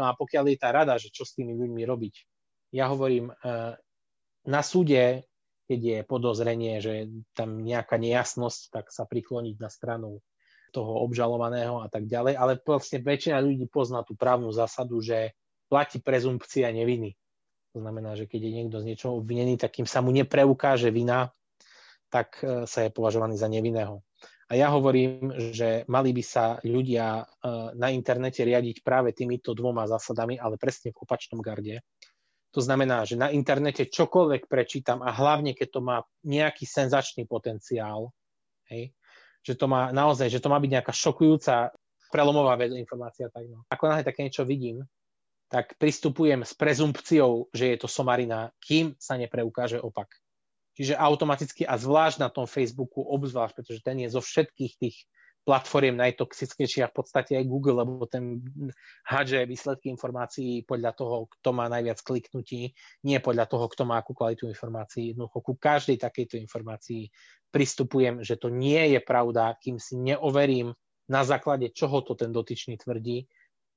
[0.00, 2.14] No a pokiaľ je tá rada, že čo s tými ľuďmi robiť,
[2.72, 3.76] ja hovorím, eh,
[4.48, 5.28] na súde
[5.70, 10.18] keď je podozrenie, že tam nejaká nejasnosť, tak sa prikloniť na stranu
[10.74, 12.34] toho obžalovaného a tak ďalej.
[12.34, 15.38] Ale vlastne väčšina ľudí pozná tú právnu zásadu, že
[15.70, 17.14] platí prezumpcia neviny.
[17.78, 21.30] To znamená, že keď je niekto z niečoho obvinený, tak kým sa mu nepreukáže vina,
[22.10, 24.02] tak e, sa je považovaný za nevinného.
[24.50, 27.24] A ja hovorím, že mali by sa ľudia e,
[27.78, 31.86] na internete riadiť práve týmito dvoma zásadami, ale presne v opačnom garde.
[32.50, 38.10] To znamená, že na internete čokoľvek prečítam a hlavne, keď to má nejaký senzačný potenciál,
[38.66, 38.90] hej,
[39.46, 41.70] že to má naozaj, že to má byť nejaká šokujúca
[42.10, 43.30] prelomová informácia.
[43.30, 43.62] Tak no.
[43.70, 44.82] Ako náhle také niečo vidím,
[45.50, 50.10] tak pristupujem s prezumpciou, že je to somarina, kým sa nepreukáže opak.
[50.74, 54.96] Čiže automaticky a zvlášť na tom Facebooku, obzvlášť, pretože ten je zo všetkých tých
[55.50, 58.38] platformiem najtoxickejších a v podstate aj Google, lebo ten
[59.02, 62.70] hádže výsledky informácií podľa toho, kto má najviac kliknutí,
[63.02, 65.10] nie podľa toho, kto má akú kvalitu informácií.
[65.10, 67.10] Jednoducho ku každej takejto informácii
[67.50, 70.70] pristupujem, že to nie je pravda, kým si neoverím
[71.10, 73.26] na základe čoho to ten dotyčný tvrdí,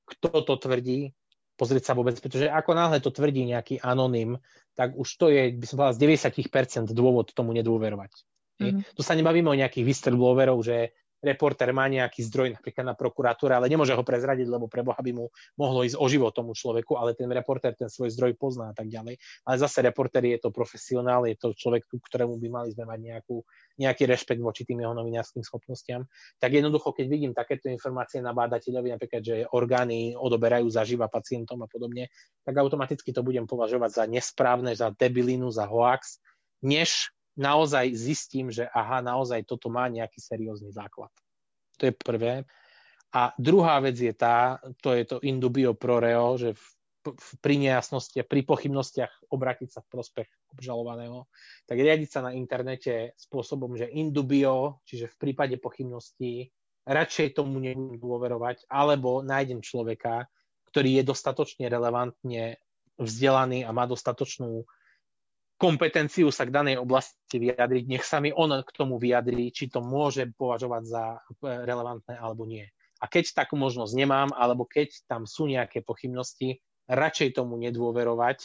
[0.06, 1.10] kto to tvrdí,
[1.58, 4.38] pozrieť sa vôbec, pretože ako náhle to tvrdí nejaký anonym,
[4.78, 8.14] tak už to je, by som povedal, z 90% dôvod tomu nedôverovať.
[8.62, 8.94] Mm-hmm.
[8.94, 10.94] Tu sa nebavíme o nejakých whistleblowerov, že
[11.24, 15.12] reporter má nejaký zdroj napríklad na prokuratúre, ale nemôže ho prezradiť, lebo pre Boha by
[15.16, 18.74] mu mohlo ísť o život tomu človeku, ale ten reporter ten svoj zdroj pozná a
[18.76, 19.16] tak ďalej.
[19.48, 23.40] Ale zase reporter je to profesionál, je to človek, ktorému by mali sme mať nejakú,
[23.80, 26.04] nejaký rešpekt voči tým jeho novinárskym schopnostiam.
[26.36, 31.68] Tak jednoducho, keď vidím takéto informácie na bádateľovi, napríklad, že orgány odoberajú zaživa pacientom a
[31.70, 32.12] podobne,
[32.44, 36.20] tak automaticky to budem považovať za nesprávne, za debilinu, za hoax,
[36.60, 41.10] než naozaj zistím, že aha, naozaj toto má nejaký seriózny základ.
[41.78, 42.46] To je prvé.
[43.14, 46.64] A druhá vec je tá, to je to indubio pro reo, že v,
[47.14, 51.30] v, pri nejasnosti pri pochybnostiach obrátiť sa v prospech obžalovaného,
[51.66, 56.50] tak riadiť sa na internete spôsobom, že indubio, čiže v prípade pochybností,
[56.86, 60.26] radšej tomu nebudem dôverovať, alebo nájdem človeka,
[60.74, 62.58] ktorý je dostatočne relevantne
[62.98, 64.66] vzdelaný a má dostatočnú
[65.56, 69.78] kompetenciu sa k danej oblasti vyjadriť, nech sa mi on k tomu vyjadrí, či to
[69.80, 71.18] môže považovať za e,
[71.62, 72.66] relevantné alebo nie.
[73.02, 78.38] A keď takú možnosť nemám, alebo keď tam sú nejaké pochybnosti, radšej tomu nedôverovať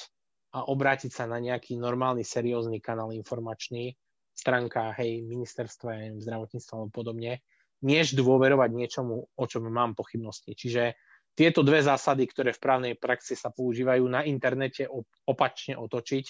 [0.56, 3.94] a obrátiť sa na nejaký normálny, seriózny kanál informačný,
[4.34, 7.44] stránka, hej, ministerstva zdravotníctva alebo podobne,
[7.84, 10.56] než dôverovať niečomu, o čom mám pochybnosti.
[10.56, 10.96] Čiže
[11.36, 14.88] tieto dve zásady, ktoré v právnej praxi sa používajú na internete
[15.24, 16.26] opačne otočiť,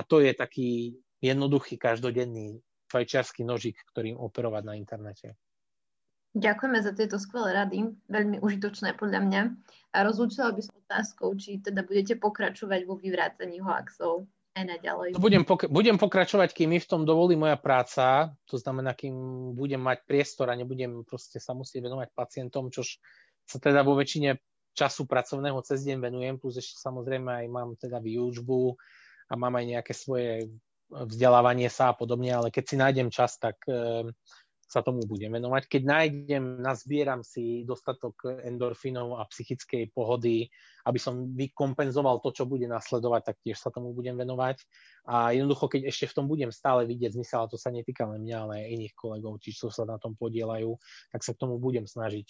[0.00, 5.36] a to je taký jednoduchý, každodenný fajčiarsky nožik, ktorým operovať na internete.
[6.30, 9.42] Ďakujeme za tieto skvelé rady, veľmi užitočné podľa mňa.
[9.92, 15.18] A rozlúčila by som otázkou, či teda budete pokračovať vo vyvrácení hoaxov aj naďalej.
[15.18, 19.14] Budem, pok- budem pokračovať, kým mi v tom dovolí moja práca, to znamená, kým
[19.58, 23.02] budem mať priestor a nebudem proste sa musieť venovať pacientom, čož
[23.46, 24.38] sa teda vo väčšine
[24.70, 28.78] času pracovného cez deň venujem, plus ešte samozrejme aj mám teda výučbu,
[29.30, 30.50] a mám aj nejaké svoje
[30.90, 34.10] vzdelávanie sa a podobne, ale keď si nájdem čas, tak e,
[34.70, 35.66] sa tomu budem venovať.
[35.66, 40.46] Keď nájdem, nazbieram si dostatok endorfínov a psychickej pohody,
[40.86, 44.62] aby som vykompenzoval to, čo bude nasledovať, tak tiež sa tomu budem venovať.
[45.10, 48.22] A jednoducho, keď ešte v tom budem stále vidieť zmysel, a to sa netýka len
[48.22, 50.70] mňa, ale aj iných kolegov, či čo sa na tom podielajú,
[51.10, 52.28] tak sa k tomu budem snažiť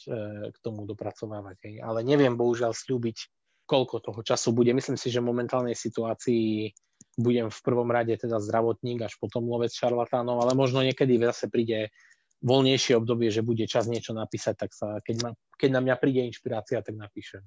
[0.49, 1.81] k tomu dopracovávať.
[1.85, 3.29] Ale neviem bohužiaľ slúbiť,
[3.69, 4.73] koľko toho času bude.
[4.73, 6.73] Myslím si, že v momentálnej situácii
[7.21, 11.93] budem v prvom rade teda zdravotník, až potom lovec šarlatánov, ale možno niekedy zase príde
[12.41, 16.25] voľnejšie obdobie, že bude čas niečo napísať, tak sa, keď, ma, keď na mňa príde
[16.25, 17.45] inšpirácia, tak napíšem.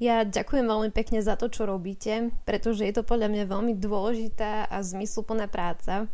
[0.00, 4.64] Ja ďakujem veľmi pekne za to, čo robíte, pretože je to podľa mňa veľmi dôležitá
[4.68, 6.08] a zmysluplná práca,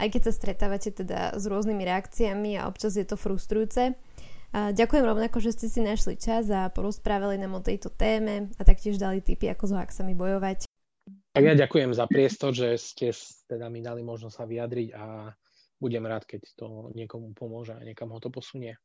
[0.00, 3.92] aj keď sa stretávate teda s rôznymi reakciami a občas je to frustrujúce.
[4.56, 8.62] A ďakujem rovnako, že ste si našli čas a porozprávali nám o tejto téme a
[8.64, 10.64] taktiež dali tipy, ako s hoaxami bojovať.
[11.36, 13.12] Tak ja ďakujem za priestor, že ste
[13.44, 15.28] teda mi dali možnosť sa vyjadriť a
[15.76, 18.80] budem rád, keď to niekomu pomôže a niekam ho to posunie.